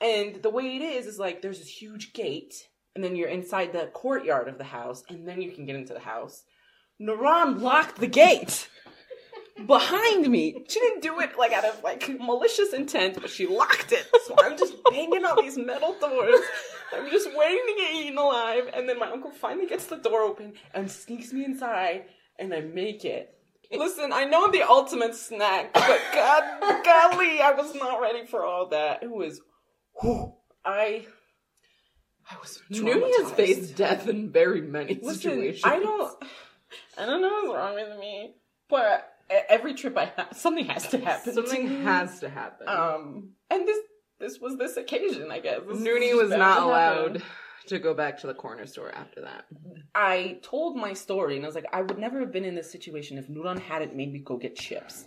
And 0.01 0.41
the 0.41 0.49
way 0.49 0.75
it 0.75 0.81
is, 0.81 1.05
is 1.05 1.19
like 1.19 1.43
there's 1.43 1.59
this 1.59 1.69
huge 1.69 2.13
gate 2.13 2.55
and 2.95 3.03
then 3.03 3.15
you're 3.15 3.29
inside 3.29 3.73
the 3.73 3.89
courtyard 3.93 4.47
of 4.47 4.57
the 4.57 4.63
house, 4.63 5.03
and 5.09 5.27
then 5.27 5.41
you 5.41 5.51
can 5.51 5.65
get 5.65 5.75
into 5.75 5.93
the 5.93 5.99
house. 5.99 6.43
Nuran 7.01 7.59
locked 7.61 7.99
the 7.99 8.07
gate 8.07 8.69
behind 9.65 10.27
me. 10.27 10.63
She 10.67 10.79
didn't 10.79 11.01
do 11.01 11.19
it 11.19 11.37
like 11.37 11.53
out 11.53 11.65
of 11.65 11.83
like 11.83 12.09
malicious 12.19 12.73
intent, 12.73 13.19
but 13.21 13.29
she 13.29 13.47
locked 13.47 13.91
it. 13.91 14.07
So 14.25 14.35
I'm 14.39 14.57
just 14.57 14.75
banging 14.89 15.25
on 15.25 15.43
these 15.43 15.57
metal 15.57 15.95
doors. 15.99 16.39
I'm 16.95 17.09
just 17.09 17.27
waiting 17.35 17.63
to 17.67 17.73
get 17.77 17.93
eaten 17.95 18.17
alive. 18.17 18.69
And 18.73 18.87
then 18.87 18.99
my 18.99 19.09
uncle 19.09 19.31
finally 19.31 19.67
gets 19.67 19.85
the 19.87 19.97
door 19.97 20.21
open 20.21 20.53
and 20.73 20.89
sneaks 20.89 21.33
me 21.33 21.45
inside, 21.45 22.05
and 22.37 22.53
I 22.53 22.61
make 22.61 23.05
it. 23.05 23.35
Listen, 23.71 24.13
I 24.13 24.25
know 24.25 24.51
the 24.51 24.61
ultimate 24.61 25.15
snack, 25.15 25.73
but 25.73 25.99
God, 26.13 26.83
golly, 26.83 27.41
I 27.41 27.53
was 27.57 27.73
not 27.73 28.01
ready 28.01 28.25
for 28.25 28.45
all 28.45 28.67
that. 28.67 29.01
It 29.01 29.09
was, 29.09 29.41
whew, 29.99 30.35
I, 30.63 31.07
I 32.29 32.35
was. 32.39 32.61
Nuni 32.71 33.09
has 33.23 33.31
faced 33.31 33.75
death 33.75 34.07
in 34.07 34.31
very 34.31 34.61
many 34.61 34.99
Listen, 35.01 35.15
situations. 35.15 35.63
I 35.65 35.79
don't, 35.79 36.23
I 36.99 37.05
don't 37.07 37.21
know 37.21 37.29
what's 37.45 37.55
wrong 37.55 37.73
with 37.75 37.99
me, 37.99 38.35
but 38.69 39.12
every 39.49 39.73
trip 39.73 39.97
I 39.97 40.11
have, 40.17 40.29
something 40.33 40.65
has 40.65 40.87
to 40.89 40.97
happen. 40.97 41.33
Something 41.33 41.69
me. 41.69 41.75
has 41.83 42.19
to 42.19 42.29
happen. 42.29 42.67
Um, 42.67 43.29
and 43.49 43.67
this, 43.67 43.77
this 44.19 44.39
was 44.39 44.57
this 44.57 44.77
occasion, 44.77 45.31
I 45.31 45.39
guess. 45.39 45.61
This 45.67 45.77
Nuni 45.77 46.15
was 46.15 46.29
not 46.29 46.59
to 46.59 46.65
allowed 46.65 47.17
happen. 47.17 47.21
to 47.67 47.79
go 47.79 47.93
back 47.93 48.19
to 48.19 48.27
the 48.27 48.33
corner 48.33 48.65
store 48.65 48.91
after 48.93 49.21
that. 49.21 49.45
I 49.95 50.39
told 50.43 50.77
my 50.77 50.93
story, 50.93 51.35
and 51.35 51.45
I 51.45 51.47
was 51.47 51.55
like, 51.55 51.67
I 51.73 51.81
would 51.81 51.97
never 51.97 52.19
have 52.19 52.31
been 52.31 52.45
in 52.45 52.55
this 52.55 52.71
situation 52.71 53.17
if 53.17 53.27
Nuran 53.27 53.59
hadn't 53.59 53.95
made 53.95 54.11
me 54.11 54.19
go 54.19 54.37
get 54.37 54.55
chips. 54.55 55.05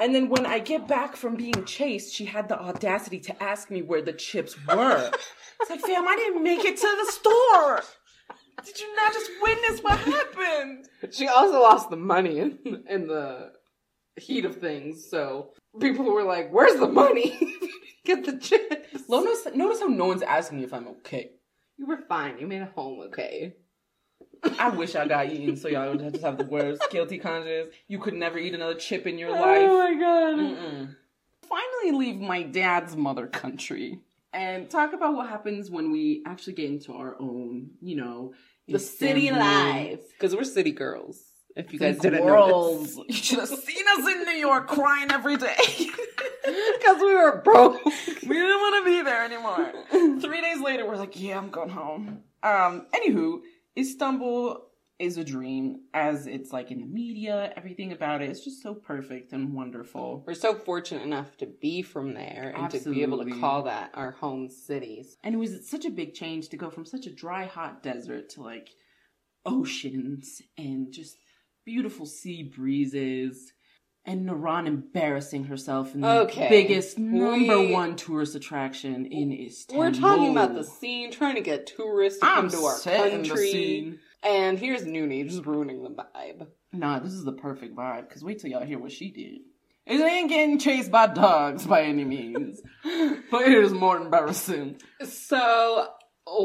And 0.00 0.14
then 0.14 0.28
when 0.28 0.46
I 0.46 0.60
get 0.60 0.86
back 0.86 1.16
from 1.16 1.34
being 1.34 1.64
chased, 1.64 2.14
she 2.14 2.24
had 2.24 2.48
the 2.48 2.58
audacity 2.58 3.18
to 3.20 3.42
ask 3.42 3.68
me 3.70 3.82
where 3.82 4.00
the 4.00 4.12
chips 4.12 4.56
were. 4.66 5.10
it's 5.60 5.70
like, 5.70 5.80
fam, 5.80 6.06
I 6.06 6.14
didn't 6.14 6.42
make 6.44 6.64
it 6.64 6.76
to 6.76 6.96
the 7.04 7.12
store. 7.12 7.82
Did 8.64 8.80
you 8.80 8.96
not 8.96 9.12
just 9.12 9.30
witness 9.40 9.80
what 9.82 9.98
happened? 9.98 10.88
She 11.10 11.28
also 11.28 11.60
lost 11.60 11.90
the 11.90 11.96
money 11.96 12.38
in, 12.38 12.58
in 12.88 13.06
the 13.06 13.52
heat 14.16 14.44
of 14.44 14.56
things, 14.56 15.08
so 15.08 15.52
people 15.80 16.04
were 16.04 16.24
like, 16.24 16.52
"Where's 16.52 16.78
the 16.78 16.88
money? 16.88 17.56
Get 18.04 18.24
the 18.24 18.36
chips." 18.38 19.08
Notice, 19.08 19.46
notice 19.54 19.80
how 19.80 19.86
no 19.86 20.06
one's 20.06 20.22
asking 20.22 20.58
me 20.58 20.64
if 20.64 20.74
I'm 20.74 20.88
okay. 20.88 21.30
You 21.76 21.86
were 21.86 21.98
fine. 22.08 22.38
You 22.38 22.46
made 22.46 22.62
it 22.62 22.72
home 22.74 23.00
okay. 23.06 23.54
I 24.58 24.70
wish 24.70 24.94
I 24.94 25.06
got 25.06 25.26
eaten 25.32 25.56
so 25.56 25.68
y'all 25.68 25.90
would 25.90 26.12
just 26.12 26.24
have 26.24 26.38
the 26.38 26.44
worst 26.44 26.82
guilty 26.90 27.18
conscience. 27.18 27.74
You 27.86 27.98
could 27.98 28.14
never 28.14 28.38
eat 28.38 28.54
another 28.54 28.74
chip 28.74 29.06
in 29.06 29.18
your 29.18 29.30
oh 29.30 29.40
life. 29.40 29.68
Oh 29.68 29.78
my 29.78 29.94
god. 29.94 30.38
Mm-mm. 30.38 30.96
Finally, 31.42 31.98
leave 31.98 32.20
my 32.20 32.42
dad's 32.42 32.96
mother 32.96 33.26
country 33.26 34.00
and 34.32 34.68
talk 34.70 34.92
about 34.92 35.14
what 35.14 35.28
happens 35.28 35.70
when 35.70 35.90
we 35.90 36.22
actually 36.26 36.52
get 36.54 36.70
into 36.70 36.92
our 36.92 37.16
own, 37.20 37.70
you 37.80 37.96
know, 37.96 38.32
The 38.68 38.78
city 38.78 39.28
Istanbul. 39.28 39.46
life. 39.46 40.00
Because 40.12 40.34
we're 40.36 40.44
city 40.44 40.72
girls. 40.72 41.22
If 41.56 41.72
you 41.72 41.78
guys 41.78 41.98
Think 41.98 42.14
didn't 42.14 42.24
worlds. 42.26 42.96
know 42.96 43.04
You 43.08 43.14
should 43.14 43.38
have 43.40 43.48
seen 43.48 43.84
us 43.96 44.06
in 44.06 44.24
New 44.24 44.32
York 44.38 44.68
crying 44.68 45.10
every 45.10 45.36
day. 45.36 45.56
Because 46.78 46.98
we 47.00 47.14
were 47.14 47.42
broke. 47.42 47.84
we 47.84 47.92
didn't 48.28 48.60
want 48.60 48.82
to 48.86 48.90
be 48.90 49.02
there 49.02 49.22
anymore. 49.24 49.70
Three 50.20 50.40
days 50.40 50.60
later, 50.62 50.86
we're 50.86 50.96
like, 50.96 51.20
yeah, 51.20 51.36
I'm 51.36 51.50
going 51.50 51.68
home. 51.68 52.22
Um, 52.42 52.86
anywho, 52.94 53.40
Istanbul 53.76 54.67
is 54.98 55.16
a 55.16 55.22
dream, 55.24 55.82
as 55.94 56.26
it's 56.26 56.52
like 56.52 56.70
in 56.72 56.80
the 56.80 56.86
media, 56.86 57.52
everything 57.56 57.92
about 57.92 58.20
it 58.20 58.30
is 58.30 58.42
just 58.44 58.62
so 58.62 58.74
perfect 58.74 59.32
and 59.32 59.54
wonderful. 59.54 60.24
We're 60.26 60.34
so 60.34 60.54
fortunate 60.54 61.02
enough 61.04 61.36
to 61.36 61.46
be 61.46 61.82
from 61.82 62.14
there 62.14 62.52
and 62.56 62.68
to 62.72 62.90
be 62.90 63.02
able 63.02 63.24
to 63.24 63.30
call 63.38 63.62
that 63.64 63.92
our 63.94 64.10
home 64.10 64.48
cities. 64.48 65.16
And 65.22 65.34
it 65.34 65.38
was 65.38 65.68
such 65.68 65.84
a 65.84 65.90
big 65.90 66.14
change 66.14 66.48
to 66.48 66.56
go 66.56 66.68
from 66.68 66.84
such 66.84 67.06
a 67.06 67.14
dry, 67.14 67.44
hot 67.46 67.82
desert 67.82 68.30
to 68.30 68.42
like 68.42 68.70
oceans 69.46 70.42
and 70.56 70.92
just 70.92 71.16
beautiful 71.64 72.06
sea 72.06 72.42
breezes. 72.42 73.52
And 74.04 74.26
Nuran 74.26 74.66
embarrassing 74.66 75.44
herself 75.44 75.94
in 75.94 76.00
the 76.00 76.20
Okay. 76.22 76.48
biggest 76.48 76.98
number 76.98 77.58
We- 77.60 77.72
one 77.72 77.94
tourist 77.94 78.34
attraction 78.34 79.04
in 79.04 79.30
Istanbul. 79.32 79.84
We're 79.84 79.92
talking 79.92 80.30
about 80.30 80.54
the 80.54 80.64
scene, 80.64 81.10
trying 81.10 81.34
to 81.34 81.42
get 81.42 81.66
tourists 81.66 82.18
to 82.20 82.24
come 82.26 82.44
I'm 82.46 82.50
to 82.50 82.56
our 82.56 82.78
country. 82.80 83.98
And 84.22 84.58
here's 84.58 84.84
Nuni 84.84 85.28
just 85.28 85.46
ruining 85.46 85.82
the 85.82 85.90
vibe. 85.90 86.48
Nah, 86.72 86.98
this 86.98 87.12
is 87.12 87.24
the 87.24 87.32
perfect 87.32 87.76
vibe. 87.76 88.10
Cause 88.10 88.24
wait 88.24 88.40
till 88.40 88.50
y'all 88.50 88.64
hear 88.64 88.78
what 88.78 88.92
she 88.92 89.10
did. 89.10 89.40
It 89.86 90.02
ain't 90.02 90.28
getting 90.28 90.58
chased 90.58 90.90
by 90.90 91.06
dogs 91.06 91.66
by 91.66 91.84
any 91.84 92.04
means, 92.04 92.60
but 93.30 93.42
it 93.42 93.64
is 93.64 93.72
more 93.72 93.96
embarrassing. 93.96 94.82
So 95.02 95.88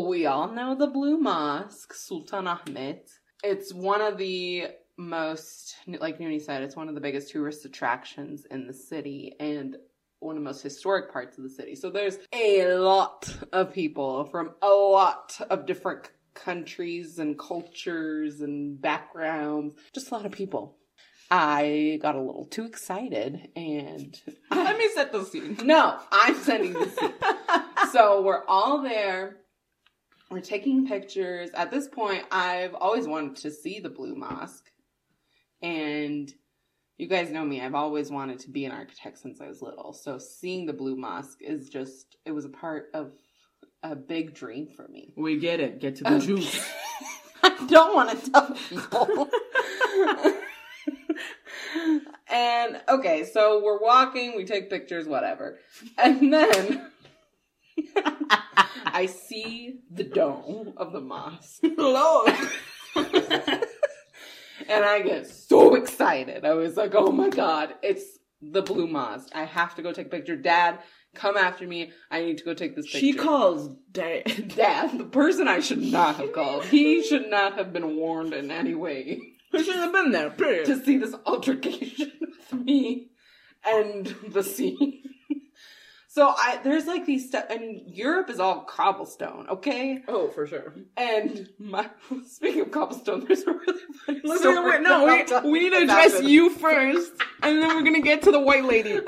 we 0.05 0.25
all 0.25 0.49
know 0.49 0.75
the 0.75 0.88
Blue 0.88 1.17
Mosque, 1.17 1.93
Sultan 1.93 2.47
Ahmed. 2.47 3.01
It's 3.43 3.73
one 3.73 3.99
of 3.99 4.17
the 4.17 4.67
most, 4.97 5.75
like 5.88 6.19
Nuni 6.19 6.41
said, 6.41 6.63
it's 6.63 6.77
one 6.77 6.88
of 6.88 6.95
the 6.95 7.01
biggest 7.01 7.31
tourist 7.31 7.65
attractions 7.65 8.45
in 8.49 8.65
the 8.65 8.73
city 8.73 9.36
and 9.41 9.75
one 10.19 10.38
of 10.38 10.41
the 10.41 10.49
most 10.49 10.63
historic 10.63 11.12
parts 11.12 11.38
of 11.38 11.43
the 11.43 11.49
city. 11.49 11.75
So 11.75 11.89
there's 11.89 12.17
a 12.31 12.75
lot 12.75 13.29
of 13.51 13.73
people 13.73 14.25
from 14.25 14.51
a 14.62 14.69
lot 14.69 15.38
of 15.49 15.65
different 15.65 16.09
countries 16.34 17.19
and 17.19 17.38
cultures 17.38 18.41
and 18.41 18.82
backgrounds. 18.82 19.76
Just 19.93 20.12
a 20.12 20.15
lot 20.15 20.26
of 20.26 20.32
people. 20.32 20.78
I 21.32 22.00
got 22.02 22.15
a 22.15 22.22
little 22.22 22.46
too 22.46 22.65
excited 22.65 23.50
and 23.56 24.19
Let 24.52 24.78
me 24.78 24.89
set 24.93 25.12
the 25.12 25.24
scene. 25.26 25.58
no, 25.63 25.98
I'm 26.12 26.36
sending 26.36 26.74
the 26.74 26.89
scene. 26.89 27.13
so 27.91 28.22
we're 28.22 28.46
all 28.48 28.82
there. 28.84 29.38
We're 30.30 30.41
taking 30.41 30.88
pictures. 30.88 31.50
At 31.54 31.72
this 31.72 31.88
point, 31.88 32.24
I've 32.32 32.74
always 32.76 33.08
wanted 33.08 33.36
to 33.38 33.52
see 33.52 33.80
the 33.80 33.89
Blue 33.89 34.15
Mosque. 34.15 34.69
And 35.62 36.32
you 36.98 37.08
guys 37.08 37.32
know 37.32 37.43
me, 37.46 37.62
I've 37.62 37.76
always 37.76 38.12
wanted 38.12 38.39
to 38.39 38.50
be 38.52 38.65
an 38.65 38.72
architect 38.72 39.17
since 39.17 39.41
I 39.41 39.48
was 39.48 39.62
little. 39.62 39.93
So 39.93 40.17
seeing 40.17 40.65
the 40.65 40.74
Blue 40.74 40.96
Mosque 40.96 41.41
is 41.41 41.69
just, 41.69 42.17
it 42.26 42.32
was 42.32 42.46
a 42.46 42.50
part 42.50 42.89
of 42.93 43.12
a 43.84 43.96
big 43.96 44.34
dream 44.34 44.67
for 44.67 44.88
me. 44.88 45.13
We 45.15 45.38
get 45.38 45.60
it. 45.60 45.80
Get 45.80 45.98
to 45.98 46.04
the 46.06 46.15
Okay. 46.15 46.26
juice. 46.26 46.72
I 47.43 47.65
don't 47.67 47.93
want 47.93 48.24
to 48.24 48.32
tell 48.32 48.52
people. 48.69 49.30
and 52.30 52.82
okay, 52.88 53.26
so 53.26 53.62
we're 53.63 53.80
walking, 53.82 54.36
we 54.38 54.46
take 54.46 54.69
pictures, 54.69 55.08
whatever. 55.08 55.60
And 55.98 56.32
then 56.34 56.88
I 58.86 59.08
see 59.08 59.80
the 59.91 60.04
dome 60.06 60.74
of 60.78 60.93
the 60.93 61.02
mosque. 61.02 61.63
Lord. 61.78 62.34
and 62.96 64.86
I 64.86 65.02
get 65.02 65.28
so 65.28 65.76
excited. 65.76 66.46
I 66.46 66.54
was 66.54 66.78
like, 66.78 66.93
oh 66.96 67.12
my 67.12 67.30
god, 67.30 67.74
it's 67.84 68.06
the 68.41 68.62
blue 68.62 68.88
mosque. 68.88 69.30
I 69.36 69.43
have 69.43 69.76
to 69.76 69.82
go 69.82 69.91
take 69.91 70.08
a 70.08 70.10
picture. 70.10 70.36
Dad, 70.38 70.80
come 71.15 71.38
after 71.38 71.67
me. 71.67 71.91
I 72.12 72.21
need 72.21 72.38
to 72.39 72.43
go 72.43 72.54
take 72.54 72.76
this 72.76 72.86
picture. 72.86 72.99
She 72.99 73.13
calls 73.13 73.76
dad. 73.91 74.54
Dad, 74.56 74.97
the 74.97 75.06
person 75.06 75.47
I 75.47 75.60
should 75.60 75.82
not 75.82 76.15
have 76.17 76.34
called. 76.34 76.65
He 76.65 77.04
should 77.04 77.30
not 77.30 77.58
have 77.58 77.71
been 77.73 77.95
warned 77.95 78.34
in 78.34 78.52
any 78.52 78.76
way 78.76 79.19
He 79.52 79.63
should 79.63 79.76
have 79.76 79.91
been 79.93 80.12
there, 80.12 80.30
period. 80.30 80.65
to 80.65 80.84
see 80.84 80.97
this 80.97 81.15
altercation 81.26 82.12
with 82.21 82.54
me 82.54 83.10
and 83.65 84.08
the 84.28 84.43
scene. 84.43 84.99
So 86.08 86.28
I 86.28 86.60
there's 86.63 86.86
like 86.86 87.08
these 87.08 87.28
steps, 87.28 87.52
and 87.52 87.82
Europe 87.88 88.30
is 88.30 88.39
all 88.39 88.65
cobblestone, 88.65 89.47
okay? 89.49 90.04
oh, 90.08 90.28
for 90.30 90.45
sure. 90.45 90.76
And 90.95 91.49
my 91.58 91.89
speaking 92.28 92.62
of 92.62 92.69
cobblestone, 92.69 93.26
there's 93.26 93.41
a 93.41 93.52
really 93.52 93.82
funny 94.06 94.38
story 94.38 94.69
wait, 94.69 94.82
no, 94.82 95.06
we, 95.43 95.49
we 95.49 95.60
need 95.60 95.71
to 95.71 95.78
address 95.78 96.21
you 96.21 96.52
first, 96.52 97.13
and 97.41 97.60
then 97.60 97.76
we're 97.76 97.82
gonna 97.82 98.02
get 98.02 98.21
to 98.23 98.32
the 98.32 98.39
white 98.39 98.63
lady. 98.63 98.99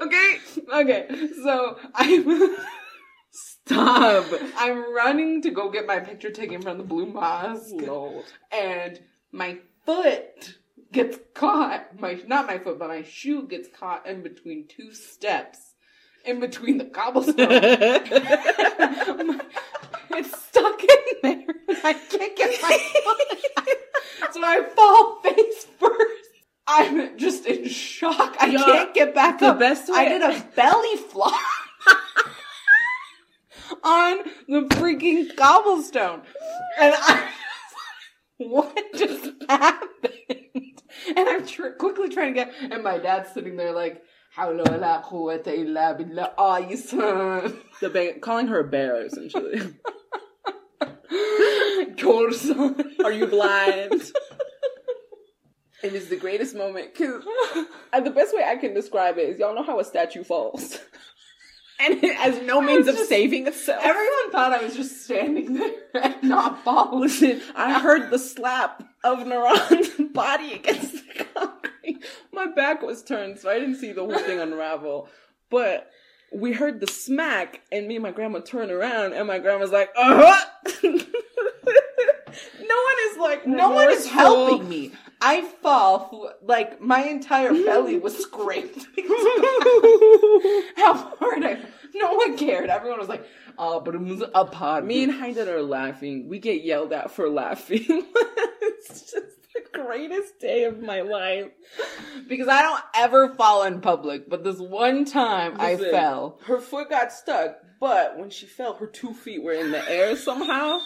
Okay? 0.00 0.38
Okay, 0.72 1.08
so 1.42 1.78
I'm 1.94 2.56
Stop. 3.32 4.26
I'm 4.56 4.94
running 4.94 5.42
to 5.42 5.50
go 5.50 5.70
get 5.70 5.86
my 5.86 6.00
picture 6.00 6.30
taken 6.30 6.60
from 6.62 6.78
the 6.78 6.84
Blue 6.84 7.06
Mosque. 7.06 7.72
Lord. 7.72 8.24
and 8.50 8.98
my 9.30 9.58
foot 9.86 10.56
gets 10.90 11.18
caught. 11.34 12.00
My 12.00 12.18
not 12.26 12.46
my 12.46 12.58
foot, 12.58 12.78
but 12.78 12.88
my 12.88 13.02
shoe 13.02 13.46
gets 13.46 13.68
caught 13.68 14.06
in 14.06 14.22
between 14.22 14.66
two 14.66 14.92
steps, 14.92 15.74
in 16.24 16.40
between 16.40 16.78
the 16.78 16.86
cobblestone. 16.86 17.36
it's 20.10 20.42
stuck 20.42 20.82
in 20.82 20.88
there. 21.22 21.44
I 21.84 21.92
can't 21.92 22.36
get 22.36 22.62
my 22.62 22.78
foot. 23.04 23.78
so 24.32 24.42
I 24.42 24.62
fall 24.74 25.20
face 25.22 25.66
first. 25.78 26.16
I'm 26.66 27.16
just 27.18 27.46
in 27.46 27.68
shock. 27.68 28.36
I 28.40 28.46
Yeah, 28.46 28.58
can't 28.64 28.94
get 28.94 29.09
back 29.20 29.38
the 29.40 29.46
up. 29.48 29.58
best 29.58 29.88
way- 29.88 29.98
I 29.98 30.08
did 30.08 30.22
a 30.22 30.40
belly 30.56 30.96
flop. 30.96 31.34
On 33.84 34.18
the 34.48 34.62
freaking 34.76 35.34
cobblestone. 35.36 36.22
And 36.78 36.94
I 36.96 37.28
what 38.38 38.76
just 38.94 39.30
happened? 39.48 40.82
And 41.16 41.28
I'm 41.28 41.46
tr- 41.46 41.70
quickly 41.78 42.08
trying 42.08 42.34
to 42.34 42.44
get, 42.44 42.52
and 42.72 42.82
my 42.82 42.98
dad's 42.98 43.32
sitting 43.32 43.56
there 43.56 43.72
like, 43.72 44.02
"Hawla 44.36 44.68
wala 44.70 45.02
quwwata 45.06 45.48
illa 45.48 45.94
billah." 45.98 46.32
Ah, 46.36 46.58
you 46.58 46.76
son. 46.76 47.58
The 47.80 47.88
ba- 47.88 48.18
calling 48.20 48.48
her 48.48 48.60
a 48.60 48.64
bear, 48.68 49.04
essentially. 49.06 49.60
Are 53.04 53.12
you 53.12 53.26
blind? 53.26 54.02
It 55.82 55.94
is 55.94 56.08
the 56.08 56.16
greatest 56.16 56.54
moment 56.54 56.92
because 56.92 57.24
the 57.24 58.10
best 58.10 58.34
way 58.34 58.44
I 58.44 58.56
can 58.56 58.74
describe 58.74 59.18
it 59.18 59.30
is 59.30 59.38
y'all 59.38 59.54
know 59.54 59.62
how 59.62 59.80
a 59.80 59.84
statue 59.84 60.24
falls. 60.24 60.78
And 61.82 62.04
it 62.04 62.14
has 62.14 62.42
no 62.42 62.60
means 62.60 62.88
of 62.88 62.94
just- 62.94 63.08
saving 63.08 63.46
itself. 63.46 63.82
Everyone 63.82 64.30
thought 64.30 64.52
I 64.52 64.62
was 64.62 64.76
just 64.76 65.02
standing 65.02 65.54
there 65.54 65.72
and 66.02 66.22
not 66.22 66.62
falling. 66.62 67.00
Listen, 67.00 67.40
I 67.56 67.80
heard 67.80 68.10
the 68.10 68.18
slap 68.18 68.82
of 69.02 69.26
Nuran's 69.26 69.88
body 70.12 70.52
against 70.52 70.92
the 70.92 71.24
concrete. 71.34 72.04
My 72.34 72.48
back 72.48 72.82
was 72.82 73.02
turned, 73.02 73.38
so 73.38 73.48
I 73.48 73.58
didn't 73.58 73.76
see 73.76 73.92
the 73.92 74.04
whole 74.04 74.18
thing 74.18 74.40
unravel. 74.40 75.08
But 75.48 75.90
we 76.30 76.52
heard 76.52 76.80
the 76.80 76.86
smack, 76.86 77.62
and 77.72 77.88
me 77.88 77.96
and 77.96 78.02
my 78.02 78.10
grandma 78.10 78.40
turned 78.40 78.70
around, 78.70 79.14
and 79.14 79.26
my 79.26 79.38
grandma's 79.38 79.70
like, 79.70 79.88
uh 79.96 80.20
huh. 80.22 80.44
no 80.82 80.90
one 80.90 81.00
is 83.10 83.16
like, 83.18 83.46
No 83.46 83.70
one 83.70 83.90
is 83.90 84.06
helping 84.06 84.68
me. 84.68 84.92
I 85.20 85.42
fall 85.62 86.32
like 86.42 86.80
my 86.80 87.02
entire 87.04 87.52
belly 87.52 87.98
was 87.98 88.16
scraped. 88.22 88.86
How 90.76 90.94
hard 91.18 91.44
I 91.44 91.58
no 91.94 92.14
one 92.14 92.36
cared. 92.36 92.70
Everyone 92.70 92.98
was 92.98 93.08
like, 93.08 93.26
oh, 93.58 93.80
but 93.80 93.94
it 93.94 94.00
was 94.00 94.22
a 94.34 94.44
pod. 94.44 94.84
Me 94.84 95.04
and 95.04 95.12
Haidar 95.12 95.46
are 95.46 95.62
laughing. 95.62 96.28
We 96.28 96.38
get 96.38 96.64
yelled 96.64 96.92
at 96.92 97.10
for 97.10 97.28
laughing. 97.28 97.84
it's 97.88 99.12
just 99.12 99.14
the 99.54 99.62
greatest 99.72 100.38
day 100.38 100.64
of 100.64 100.80
my 100.80 101.00
life. 101.02 101.48
because 102.28 102.48
I 102.48 102.62
don't 102.62 102.82
ever 102.94 103.34
fall 103.34 103.64
in 103.64 103.80
public, 103.80 104.28
but 104.28 104.44
this 104.44 104.58
one 104.58 105.04
time 105.04 105.60
I 105.60 105.76
fell. 105.76 106.38
Her 106.44 106.60
foot 106.60 106.90
got 106.90 107.12
stuck, 107.12 107.56
but 107.80 108.18
when 108.18 108.30
she 108.30 108.46
fell, 108.46 108.74
her 108.74 108.86
two 108.86 109.14
feet 109.14 109.42
were 109.42 109.52
in 109.52 109.70
the 109.72 109.90
air 109.90 110.16
somehow. 110.16 110.80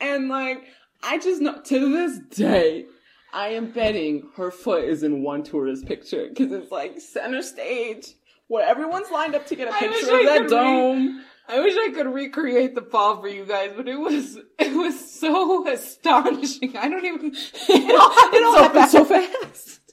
And 0.00 0.28
like, 0.28 0.64
I 1.02 1.18
just 1.18 1.40
know 1.40 1.60
to 1.60 1.92
this 1.92 2.18
day, 2.36 2.86
I 3.32 3.48
am 3.48 3.70
betting 3.72 4.28
her 4.36 4.50
foot 4.50 4.84
is 4.84 5.02
in 5.02 5.22
one 5.22 5.42
tourist 5.42 5.86
picture 5.86 6.28
because 6.28 6.52
it's 6.52 6.70
like 6.70 7.00
center 7.00 7.42
stage 7.42 8.08
where 8.48 8.66
everyone's 8.68 9.10
lined 9.10 9.34
up 9.34 9.46
to 9.46 9.56
get 9.56 9.68
a 9.68 9.72
picture 9.72 10.18
of 10.18 10.24
that 10.26 10.48
dome. 10.48 11.24
I 11.48 11.60
wish 11.60 11.74
I 11.76 11.90
could 11.94 12.06
recreate 12.06 12.74
the 12.74 12.82
fall 12.82 13.20
for 13.20 13.28
you 13.28 13.44
guys, 13.44 13.72
but 13.76 13.88
it 13.88 13.98
was 13.98 14.38
it 14.58 14.76
was 14.76 15.12
so 15.12 15.66
astonishing. 15.66 16.76
I 16.76 16.88
don't 16.88 17.04
even 17.04 17.32
it 17.68 18.00
all 18.00 18.10
happened 18.12 18.34
It 18.34 18.44
all 18.44 18.56
so 18.56 18.62
happened 18.62 18.80
fast. 18.80 18.92
so 18.92 19.04
fast. 19.04 19.80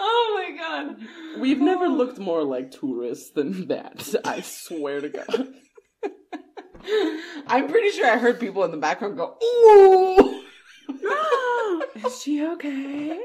Oh 0.00 0.32
my 0.48 0.56
god. 0.56 0.96
We've 1.40 1.58
never 1.60 1.88
looked 1.88 2.18
more 2.18 2.44
like 2.44 2.70
tourists 2.70 3.30
than 3.30 3.66
that. 3.66 4.14
I 4.24 4.40
swear 4.42 5.00
to 5.00 5.08
God. 5.08 5.48
I'm 7.48 7.68
pretty 7.68 7.90
sure 7.90 8.06
I 8.06 8.16
heard 8.16 8.38
people 8.40 8.64
in 8.64 8.70
the 8.70 8.76
background 8.76 9.16
go, 9.16 9.36
ooh. 9.42 10.42
Is 12.06 12.22
she 12.22 12.44
okay? 12.44 13.20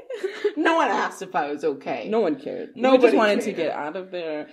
no 0.58 0.76
one 0.76 0.90
asked 0.90 1.22
if 1.22 1.36
I 1.36 1.52
was 1.52 1.64
okay. 1.64 2.08
No 2.10 2.22
one 2.22 2.36
cared. 2.40 2.76
Nobody 2.76 2.82
Nobody 2.82 3.04
just 3.04 3.16
wanted 3.18 3.42
to 3.42 3.54
get 3.54 3.72
out 3.72 3.96
of 3.96 4.12
there. 4.12 4.48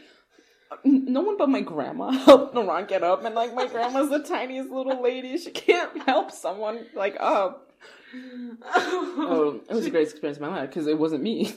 No 0.85 1.23
one 1.23 1.37
but 1.37 1.49
my 1.49 1.61
grandma 1.63 2.11
helped 2.27 2.55
Nuran 2.55 2.87
get 2.87 3.03
up, 3.03 3.25
and 3.25 3.35
like 3.35 3.55
my 3.55 3.67
grandma's 3.67 4.11
the 4.11 4.23
tiniest 4.23 4.71
little 4.71 5.03
lady. 5.03 5.37
She 5.37 5.51
can't 5.51 6.03
help 6.03 6.31
someone 6.31 6.87
like 6.95 7.17
up. 7.19 7.67
Oh, 8.63 9.61
it 9.69 9.73
was 9.73 9.85
the 9.85 9.91
greatest 9.91 10.17
experience 10.17 10.39
of 10.39 10.43
my 10.43 10.49
life 10.49 10.69
because 10.69 10.87
it 10.89 10.99
wasn't 10.99 11.23
me. 11.23 11.55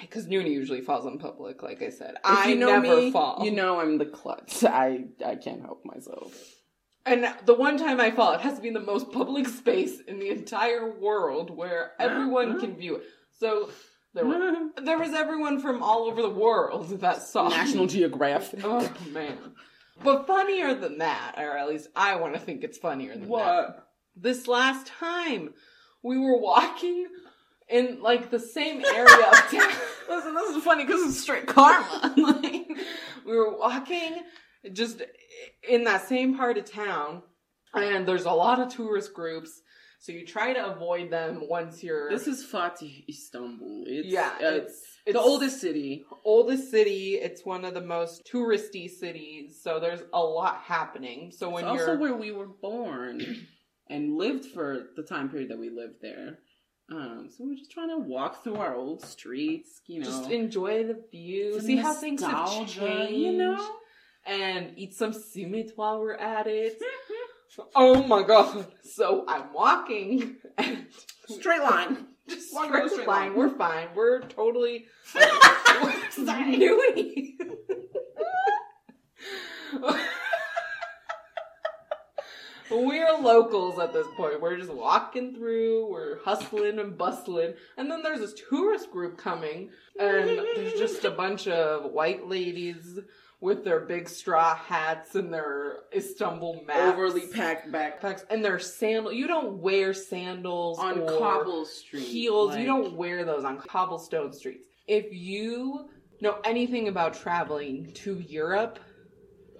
Because 0.00 0.26
Nuni 0.26 0.52
usually 0.52 0.80
falls 0.80 1.04
in 1.04 1.18
public, 1.18 1.62
like 1.62 1.82
I 1.82 1.90
said. 1.90 2.12
If 2.12 2.20
I 2.24 2.48
you 2.50 2.54
know 2.56 2.78
never 2.80 2.96
me, 2.96 3.10
fall. 3.10 3.44
You 3.44 3.50
know 3.50 3.80
I'm 3.80 3.98
the 3.98 4.06
klutz. 4.06 4.62
I 4.62 5.06
I 5.26 5.34
can't 5.34 5.62
help 5.62 5.84
myself. 5.84 6.32
And 7.06 7.26
the 7.46 7.54
one 7.54 7.78
time 7.78 8.00
I 8.00 8.10
fall, 8.10 8.32
it 8.32 8.40
has 8.40 8.56
to 8.56 8.60
be 8.60 8.68
in 8.68 8.74
the 8.74 8.80
most 8.80 9.10
public 9.10 9.48
space 9.48 10.00
in 10.00 10.18
the 10.18 10.28
entire 10.28 10.90
world 10.90 11.50
where 11.50 11.92
everyone 11.98 12.60
can 12.60 12.76
view 12.76 12.96
it. 12.96 13.04
So 13.38 13.70
there, 14.12 14.26
were, 14.26 14.68
there 14.82 14.98
was 14.98 15.14
everyone 15.14 15.60
from 15.60 15.82
all 15.82 16.04
over 16.04 16.20
the 16.20 16.30
world 16.30 17.00
that 17.00 17.22
saw 17.22 17.48
me. 17.48 17.56
National 17.56 17.86
Geographic. 17.86 18.60
Oh 18.64 18.92
man. 19.12 19.36
But 20.02 20.26
funnier 20.26 20.74
than 20.74 20.98
that, 20.98 21.34
or 21.36 21.58
at 21.58 21.68
least 21.68 21.88
I 21.94 22.16
want 22.16 22.34
to 22.34 22.40
think 22.40 22.64
it's 22.64 22.78
funnier 22.78 23.12
than 23.12 23.28
that. 23.28 23.86
This 24.16 24.46
last 24.48 24.86
time 24.86 25.52
we 26.02 26.18
were 26.18 26.38
walking 26.38 27.06
in 27.68 28.00
like 28.02 28.30
the 28.30 28.38
same 28.38 28.84
area 28.84 29.26
of 29.26 29.34
town. 29.50 29.72
Listen, 30.08 30.34
this 30.34 30.56
is 30.56 30.64
funny 30.64 30.84
because 30.84 31.08
it's 31.08 31.20
straight 31.20 31.46
karma. 31.46 32.14
like, 32.16 32.68
we 33.26 33.36
were 33.36 33.56
walking 33.56 34.22
just 34.72 35.02
in 35.68 35.84
that 35.84 36.08
same 36.08 36.36
part 36.36 36.58
of 36.58 36.70
town, 36.70 37.22
and 37.74 38.06
there's 38.06 38.24
a 38.24 38.32
lot 38.32 38.60
of 38.60 38.68
tourist 38.74 39.14
groups. 39.14 39.62
So 40.00 40.12
you 40.12 40.26
try 40.26 40.54
to 40.54 40.72
avoid 40.72 41.10
them 41.10 41.46
once 41.46 41.82
you're 41.82 42.08
This 42.08 42.26
is 42.26 42.42
Fatih, 42.42 43.06
Istanbul. 43.06 43.84
It's, 43.86 44.08
yeah, 44.08 44.32
uh, 44.42 44.54
it's 44.54 44.82
it's 45.04 45.14
the 45.14 45.20
oldest 45.20 45.60
city. 45.60 46.04
oldest 46.24 46.70
city. 46.70 47.18
It's 47.20 47.44
one 47.44 47.66
of 47.66 47.74
the 47.74 47.82
most 47.82 48.26
touristy 48.32 48.88
cities, 48.88 49.60
so 49.62 49.78
there's 49.78 50.02
a 50.14 50.20
lot 50.20 50.62
happening. 50.64 51.30
So 51.30 51.50
when 51.50 51.66
it's 51.66 51.74
you're 51.74 51.90
also 51.90 52.00
where 52.00 52.16
we 52.16 52.32
were 52.32 52.48
born 52.48 53.46
and 53.90 54.16
lived 54.16 54.46
for 54.46 54.86
the 54.96 55.02
time 55.02 55.28
period 55.28 55.50
that 55.50 55.58
we 55.58 55.68
lived 55.68 55.96
there. 56.00 56.38
Um, 56.92 57.28
so 57.30 57.44
we're 57.44 57.56
just 57.56 57.70
trying 57.70 57.90
to 57.90 57.98
walk 57.98 58.42
through 58.42 58.56
our 58.56 58.74
old 58.74 59.02
streets, 59.02 59.80
you 59.86 60.00
know, 60.00 60.06
just 60.06 60.30
enjoy 60.30 60.84
the 60.84 61.00
view, 61.12 61.60
see 61.60 61.76
how 61.76 61.92
things 61.92 62.22
have 62.22 62.48
changed, 62.66 62.80
you 63.12 63.32
know. 63.32 63.74
And 64.26 64.72
eat 64.76 64.94
some 64.94 65.12
simit 65.12 65.70
while 65.76 66.00
we're 66.00 66.14
at 66.14 66.46
it. 66.46 66.78
oh 67.74 68.02
my 68.04 68.22
god! 68.22 68.66
So 68.82 69.24
I'm 69.26 69.52
walking 69.52 70.36
and 70.58 70.86
Straight 71.28 71.60
line. 71.62 72.06
just 72.28 72.50
straight 72.50 72.90
straight 72.90 73.06
line. 73.08 73.28
line. 73.30 73.36
We're 73.36 73.56
fine. 73.56 73.88
We're 73.94 74.20
totally. 74.22 74.86
We're 82.70 83.18
locals 83.20 83.78
at 83.80 83.92
this 83.92 84.06
point. 84.16 84.40
We're 84.40 84.56
just 84.56 84.72
walking 84.72 85.34
through, 85.34 85.90
we're 85.90 86.22
hustling 86.22 86.78
and 86.78 86.96
bustling. 86.96 87.54
And 87.76 87.90
then 87.90 88.02
there's 88.02 88.20
this 88.20 88.34
tourist 88.48 88.90
group 88.92 89.18
coming, 89.18 89.70
and 89.98 90.28
there's 90.54 90.74
just 90.74 91.04
a 91.04 91.10
bunch 91.10 91.48
of 91.48 91.90
white 91.90 92.28
ladies 92.28 92.98
with 93.40 93.64
their 93.64 93.80
big 93.80 94.08
straw 94.08 94.54
hats 94.54 95.14
and 95.14 95.32
their 95.32 95.78
Istanbul 95.94 96.62
maps. 96.66 96.92
Overly 96.92 97.26
packed 97.28 97.72
backpacks 97.72 98.24
and 98.28 98.44
their 98.44 98.58
sandals. 98.58 99.14
You 99.14 99.26
don't 99.26 99.58
wear 99.58 99.94
sandals 99.94 100.78
on 100.78 101.06
cobble 101.06 101.64
street. 101.64 102.02
heels. 102.06 102.50
like- 102.50 102.60
You 102.60 102.66
don't 102.66 102.94
wear 102.96 103.24
those 103.24 103.44
on 103.44 103.58
cobblestone 103.58 104.32
streets. 104.32 104.64
If 104.86 105.06
you 105.12 105.88
know 106.20 106.38
anything 106.44 106.88
about 106.88 107.14
traveling 107.14 107.92
to 107.94 108.18
Europe, 108.20 108.78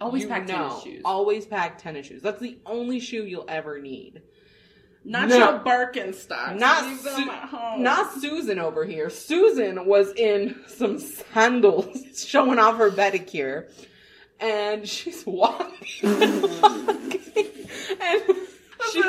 always 0.01 0.27
pack 0.27 0.47
know, 0.47 0.55
tennis 0.69 0.83
shoes. 0.83 1.03
Always 1.05 1.47
pack 1.47 1.79
tennis 1.79 2.07
shoes. 2.07 2.21
That's 2.23 2.41
the 2.41 2.59
only 2.67 3.01
shoe 3.01 3.25
you'll 3.25 3.47
ever 3.49 3.81
need. 3.81 4.23
Not 5.05 5.29
No. 5.29 5.37
your 5.39 5.59
Birkenstocks. 5.61 6.59
Not 6.59 6.85
Leave 6.85 7.03
them 7.03 7.31
at 7.31 7.49
home. 7.49 7.83
Not 7.83 8.13
Susan 8.21 8.59
over 8.59 8.85
here. 8.85 9.09
Susan 9.11 9.87
was 9.87 10.13
in 10.15 10.57
some 10.67 10.99
sandals 10.99 11.97
showing 12.29 12.59
off 12.59 12.77
her 12.77 12.91
pedicure. 12.91 13.71
And 14.41 14.89
she's 14.89 15.25
walking. 15.27 15.77
and 16.03 16.45
she, 18.93 18.93
She, 18.93 19.03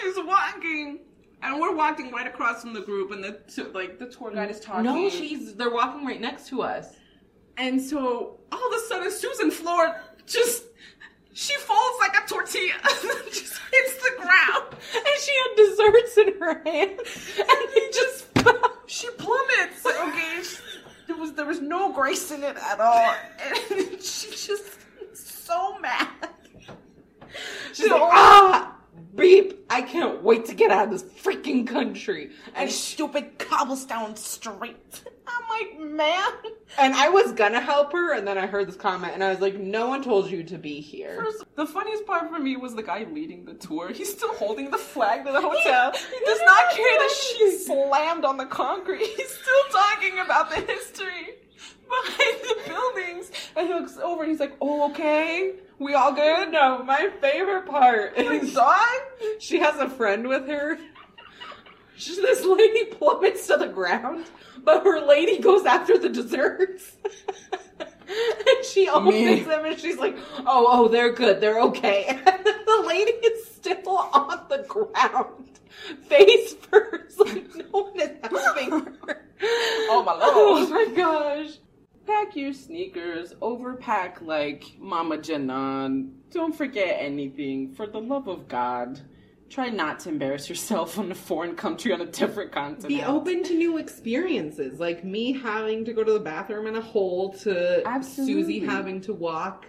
she's 0.00 0.16
walking, 0.18 1.00
and 1.42 1.60
we're 1.60 1.74
walking 1.74 2.10
right 2.10 2.26
across 2.26 2.62
from 2.62 2.72
the 2.74 2.80
group, 2.80 3.10
and 3.12 3.22
the 3.22 3.38
t- 3.52 3.62
like 3.72 3.98
the 3.98 4.06
tour 4.06 4.30
guide 4.32 4.50
is 4.50 4.60
talking. 4.60 4.84
no, 4.84 5.08
she's 5.10 5.54
they're 5.54 5.70
walking 5.70 6.04
right 6.06 6.20
next 6.20 6.48
to 6.48 6.62
us. 6.62 6.88
And 7.56 7.80
so 7.80 8.40
all 8.50 8.66
of 8.68 8.74
a 8.74 8.80
sudden, 8.88 9.10
Susan 9.12 9.50
Floor 9.52 9.94
just 10.26 10.64
she 11.34 11.54
falls 11.58 11.96
like 12.00 12.16
a 12.16 12.26
tortilla, 12.26 12.74
just 13.30 13.60
hits 13.72 13.96
the 14.02 14.12
ground. 14.16 14.76
And 14.94 15.20
she 15.20 15.32
had 15.42 15.56
desserts 15.56 16.16
in 16.18 16.40
her 16.40 16.62
hand. 16.64 17.00
And 17.38 17.68
they 17.74 17.90
just 17.92 18.26
she 18.86 19.08
plummets. 19.18 19.84
Okay, 19.84 20.42
she- 20.42 20.58
there 21.06 21.16
was 21.16 21.32
there 21.34 21.44
was 21.44 21.60
no 21.60 21.92
grace 21.92 22.30
in 22.30 22.42
it 22.42 22.56
at 22.56 22.80
all, 22.80 23.14
and 23.70 23.90
she 24.02 24.30
just 24.30 24.78
so 25.12 25.78
mad. 25.78 26.08
She's 27.74 27.90
like, 27.90 28.00
ah, 28.00 28.74
beep. 29.14 29.66
I 29.68 29.82
can't 29.82 30.22
wait 30.22 30.46
to 30.46 30.54
get 30.54 30.70
out 30.70 30.84
of 30.84 30.90
this 30.92 31.02
freaking 31.02 31.66
country. 31.66 32.30
And 32.54 32.64
And 32.64 32.70
stupid 32.70 33.38
cobblestone 33.38 34.16
street. 34.16 35.02
I'm 35.48 35.60
like, 35.60 35.80
man. 35.90 36.24
and 36.78 36.94
I 36.94 37.08
was 37.08 37.32
gonna 37.32 37.60
help 37.60 37.92
her, 37.92 38.14
and 38.14 38.26
then 38.26 38.38
I 38.38 38.46
heard 38.46 38.68
this 38.68 38.76
comment, 38.76 39.12
and 39.14 39.22
I 39.22 39.30
was 39.30 39.40
like, 39.40 39.54
no 39.58 39.88
one 39.88 40.02
told 40.02 40.30
you 40.30 40.42
to 40.44 40.58
be 40.58 40.80
here. 40.80 41.16
First, 41.22 41.44
the 41.56 41.66
funniest 41.66 42.06
part 42.06 42.28
for 42.30 42.38
me 42.38 42.56
was 42.56 42.74
the 42.74 42.82
guy 42.82 43.06
leading 43.10 43.44
the 43.44 43.54
tour. 43.54 43.90
He's 43.92 44.10
still 44.12 44.34
holding 44.34 44.70
the 44.70 44.78
flag 44.78 45.24
to 45.24 45.32
the 45.32 45.40
hotel. 45.40 45.92
He 45.92 46.24
does 46.24 46.40
not 46.44 46.70
care 46.72 46.98
that 46.98 47.10
she 47.10 47.50
slammed 47.58 48.24
on 48.24 48.36
the 48.36 48.46
concrete. 48.46 49.00
He's 49.06 49.30
still 49.30 49.64
talking 49.70 50.18
about 50.18 50.50
the 50.50 50.56
history 50.60 51.34
behind 51.88 52.40
the 52.42 52.56
buildings. 52.68 53.30
And 53.56 53.68
he 53.68 53.74
looks 53.74 53.96
over 53.98 54.22
and 54.22 54.30
he's 54.30 54.40
like, 54.40 54.56
"Oh, 54.60 54.90
okay. 54.90 55.52
We 55.78 55.94
all 55.94 56.12
good? 56.12 56.50
No, 56.52 56.82
my 56.84 57.10
favorite 57.20 57.66
part 57.66 58.14
is 58.16 58.54
dog? 58.54 58.78
she 59.38 59.58
has 59.60 59.78
a 59.80 59.88
friend 59.90 60.26
with 60.28 60.46
her. 60.48 60.78
This 61.96 62.44
lady 62.44 62.86
plummets 62.86 63.46
to 63.46 63.56
the 63.56 63.68
ground, 63.68 64.26
but 64.62 64.82
her 64.84 65.00
lady 65.00 65.38
goes 65.38 65.64
after 65.64 65.96
the 65.96 66.08
desserts. 66.08 66.96
and 67.80 68.64
she 68.64 68.88
opens 68.88 69.14
Me. 69.14 69.40
them 69.40 69.64
and 69.64 69.78
she's 69.78 69.98
like, 69.98 70.16
oh, 70.40 70.66
oh, 70.68 70.88
they're 70.88 71.12
good, 71.12 71.40
they're 71.40 71.60
okay. 71.60 72.06
And 72.08 72.24
the 72.44 72.84
lady 72.86 73.12
is 73.12 73.46
still 73.46 73.96
on 73.96 74.46
the 74.48 74.64
ground, 74.68 75.60
face 76.08 76.54
first, 76.70 77.20
like 77.20 77.54
no 77.54 77.64
one 77.70 78.00
is 78.00 78.10
helping 78.22 78.70
her. 78.70 79.22
Oh 79.90 80.02
my 80.04 80.12
lord. 80.12 80.22
Oh 80.24 80.68
my 80.70 80.94
gosh. 80.94 81.58
Pack 82.06 82.36
your 82.36 82.52
sneakers, 82.52 83.32
overpack 83.40 84.20
like 84.20 84.74
Mama 84.78 85.16
Janan. 85.16 86.10
Don't 86.30 86.54
forget 86.54 86.96
anything. 86.98 87.72
For 87.72 87.86
the 87.86 88.00
love 88.00 88.28
of 88.28 88.46
God. 88.48 89.00
Try 89.50 89.68
not 89.68 90.00
to 90.00 90.08
embarrass 90.08 90.48
yourself 90.48 90.98
in 90.98 91.12
a 91.12 91.14
foreign 91.14 91.54
country 91.54 91.92
on 91.92 92.00
a 92.00 92.06
different 92.06 92.50
continent. 92.50 92.88
Be 92.88 93.02
open 93.02 93.44
to 93.44 93.54
new 93.54 93.78
experiences, 93.78 94.80
like 94.80 95.04
me 95.04 95.32
having 95.32 95.84
to 95.84 95.92
go 95.92 96.02
to 96.02 96.12
the 96.12 96.20
bathroom 96.20 96.66
in 96.66 96.76
a 96.76 96.80
hole 96.80 97.32
to 97.34 97.86
Absolutely. 97.86 98.42
Susie 98.42 98.60
having 98.60 99.00
to 99.02 99.12
walk 99.12 99.66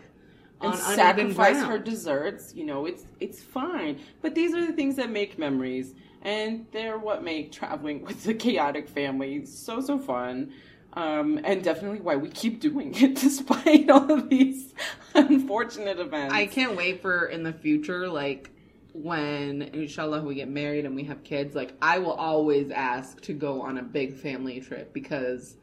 and 0.61 0.73
on 0.73 0.77
sacrifice 0.77 1.61
her 1.61 1.77
desserts. 1.77 2.53
You 2.55 2.65
know, 2.65 2.85
it's 2.85 3.03
it's 3.19 3.41
fine. 3.41 3.99
But 4.21 4.35
these 4.35 4.53
are 4.53 4.65
the 4.65 4.73
things 4.73 4.95
that 4.95 5.09
make 5.09 5.38
memories, 5.38 5.93
and 6.21 6.65
they're 6.71 6.97
what 6.97 7.23
make 7.23 7.51
traveling 7.51 8.03
with 8.03 8.23
the 8.23 8.33
chaotic 8.33 8.88
family 8.88 9.45
so 9.45 9.81
so 9.81 9.97
fun. 9.99 10.53
Um, 10.93 11.41
and 11.43 11.61
definitely 11.61 11.99
why 11.99 12.15
we 12.15 12.29
keep 12.29 12.61
doing 12.61 12.95
it 12.95 13.15
despite 13.21 13.89
all 13.89 14.09
of 14.09 14.29
these 14.29 14.73
unfortunate 15.13 15.99
events. 15.99 16.33
I 16.33 16.45
can't 16.45 16.77
wait 16.77 17.01
for 17.01 17.25
in 17.25 17.43
the 17.43 17.51
future, 17.51 18.07
like 18.07 18.49
when 18.95 19.62
inshallah 19.62 20.23
we 20.23 20.36
get 20.36 20.47
married 20.47 20.86
and 20.86 20.95
we 20.95 21.03
have 21.03 21.23
kids, 21.23 21.55
like 21.55 21.73
I 21.81 21.99
will 21.99 22.13
always 22.13 22.71
ask 22.71 23.19
to 23.21 23.34
go 23.34 23.62
on 23.62 23.77
a 23.77 23.84
big 23.84 24.15
family 24.15 24.60
trip 24.62 24.93
because 24.93 25.58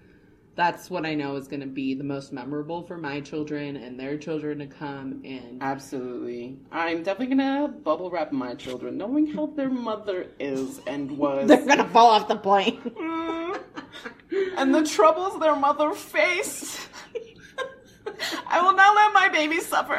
that's 0.55 0.91
what 0.91 1.07
I 1.07 1.15
know 1.15 1.37
is 1.37 1.49
going 1.49 1.61
to 1.61 1.67
be 1.67 1.95
the 1.95 2.05
most 2.05 2.31
memorable 2.31 2.83
for 2.83 2.99
my 2.99 3.21
children 3.21 3.77
and 3.77 3.99
their 3.99 4.19
children 4.19 4.59
to 4.59 4.67
come 4.67 5.23
and 5.25 5.63
Absolutely. 5.63 6.59
I'm 6.71 7.03
definitely 7.03 7.35
gonna 7.37 7.69
bubble 7.69 8.11
wrap 8.11 8.33
my 8.33 8.55
children, 8.55 8.99
knowing 8.99 9.29
how 9.29 9.47
their 9.47 9.71
mother 9.71 10.27
is 10.39 10.81
and 10.87 11.11
was. 11.17 11.49
they're 11.49 11.65
going 11.65 11.79
to 11.79 11.89
fall 11.89 12.09
off 12.11 12.29
the 12.29 12.37
plane. 12.37 12.81
Mm. 14.33 14.55
and 14.57 14.75
the 14.75 14.83
troubles 14.83 15.39
their 15.39 15.55
mother 15.55 15.93
faced. 15.93 16.89
I 18.47 18.63
will 18.63 18.73
not 18.75 18.95
let 18.95 19.13
my 19.13 19.29
baby 19.29 19.61
suffer. 19.61 19.99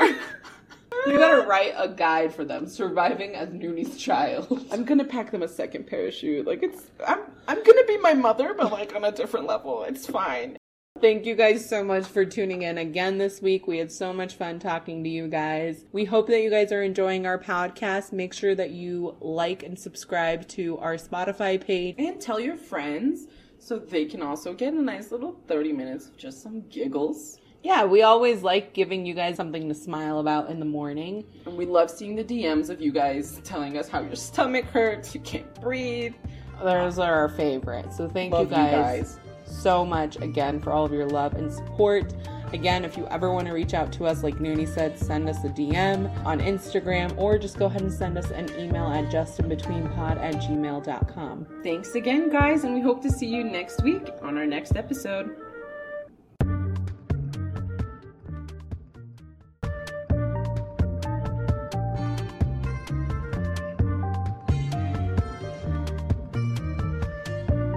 You 1.05 1.17
gotta 1.17 1.45
write 1.47 1.73
a 1.77 1.89
guide 1.89 2.33
for 2.33 2.45
them, 2.45 2.67
surviving 2.67 3.35
as 3.35 3.49
Nuni's 3.49 3.97
child. 3.97 4.65
I'm 4.71 4.85
gonna 4.85 5.03
pack 5.03 5.31
them 5.31 5.43
a 5.43 5.47
second 5.47 5.87
parachute. 5.87 6.47
Like 6.47 6.63
it's 6.63 6.83
I'm 7.05 7.19
I'm 7.47 7.63
gonna 7.63 7.85
be 7.85 7.97
my 7.97 8.13
mother, 8.13 8.53
but 8.53 8.71
like 8.71 8.95
on 8.95 9.03
a 9.03 9.11
different 9.11 9.47
level. 9.47 9.83
It's 9.83 10.05
fine. 10.05 10.57
Thank 11.01 11.25
you 11.25 11.35
guys 11.35 11.67
so 11.67 11.83
much 11.83 12.05
for 12.05 12.23
tuning 12.23 12.61
in 12.61 12.77
again 12.77 13.17
this 13.17 13.41
week. 13.41 13.67
We 13.67 13.79
had 13.79 13.91
so 13.91 14.13
much 14.13 14.35
fun 14.35 14.59
talking 14.59 15.03
to 15.03 15.09
you 15.09 15.27
guys. 15.27 15.83
We 15.91 16.05
hope 16.05 16.27
that 16.27 16.41
you 16.41 16.49
guys 16.49 16.71
are 16.71 16.83
enjoying 16.83 17.25
our 17.25 17.37
podcast. 17.37 18.13
Make 18.13 18.33
sure 18.33 18.55
that 18.55 18.69
you 18.69 19.17
like 19.19 19.63
and 19.63 19.77
subscribe 19.77 20.47
to 20.49 20.77
our 20.77 20.95
Spotify 20.95 21.59
page. 21.59 21.95
And 21.97 22.21
tell 22.21 22.39
your 22.39 22.55
friends 22.55 23.27
so 23.59 23.79
they 23.79 24.05
can 24.05 24.21
also 24.21 24.53
get 24.53 24.73
a 24.73 24.81
nice 24.81 25.11
little 25.11 25.35
30 25.47 25.73
minutes 25.73 26.07
of 26.07 26.15
just 26.15 26.41
some 26.41 26.61
giggles. 26.69 27.39
Yeah, 27.63 27.85
we 27.85 28.01
always 28.01 28.43
like 28.43 28.73
giving 28.73 29.05
you 29.05 29.13
guys 29.13 29.37
something 29.37 29.69
to 29.69 29.73
smile 29.73 30.19
about 30.19 30.49
in 30.49 30.59
the 30.59 30.65
morning. 30.65 31.23
And 31.45 31.55
we 31.55 31.65
love 31.65 31.89
seeing 31.89 32.15
the 32.15 32.23
DMs 32.23 32.69
of 32.69 32.81
you 32.81 32.91
guys 32.91 33.39
telling 33.45 33.77
us 33.77 33.87
how 33.87 34.01
your 34.01 34.15
stomach 34.17 34.65
hurts, 34.65 35.15
you 35.15 35.21
can't 35.21 35.61
breathe. 35.61 36.13
Those 36.61 36.99
are 36.99 37.13
our 37.13 37.29
favorites. 37.29 37.95
So 37.97 38.09
thank 38.09 38.33
Love 38.33 38.51
you 38.51 38.57
guys, 38.57 39.17
so 39.45 39.85
much 39.85 40.17
again 40.17 40.59
for 40.59 40.71
all 40.71 40.83
of 40.83 40.91
your 40.91 41.07
love 41.07 41.35
and 41.35 41.51
support. 41.51 42.13
Again, 42.51 42.85
if 42.85 42.97
you 42.97 43.07
ever 43.07 43.31
want 43.33 43.47
to 43.47 43.53
reach 43.53 43.73
out 43.73 43.91
to 43.93 44.05
us, 44.05 44.23
like 44.23 44.35
Nuni 44.35 44.67
said, 44.67 44.99
send 44.99 45.27
us 45.27 45.43
a 45.43 45.49
DM 45.49 46.13
on 46.25 46.39
Instagram 46.39 47.17
or 47.17 47.39
just 47.39 47.57
go 47.57 47.65
ahead 47.65 47.81
and 47.81 47.91
send 47.91 48.17
us 48.17 48.29
an 48.29 48.47
email 48.59 48.87
at 48.87 49.05
justinbetweenpod 49.05 50.17
at 50.21 50.35
gmail.com. 50.35 51.47
Thanks 51.63 51.95
again, 51.95 52.29
guys, 52.29 52.65
and 52.65 52.73
we 52.75 52.81
hope 52.81 53.01
to 53.01 53.09
see 53.09 53.25
you 53.25 53.43
next 53.43 53.81
week 53.83 54.09
on 54.21 54.37
our 54.37 54.45
next 54.45 54.75
episode. 54.75 55.35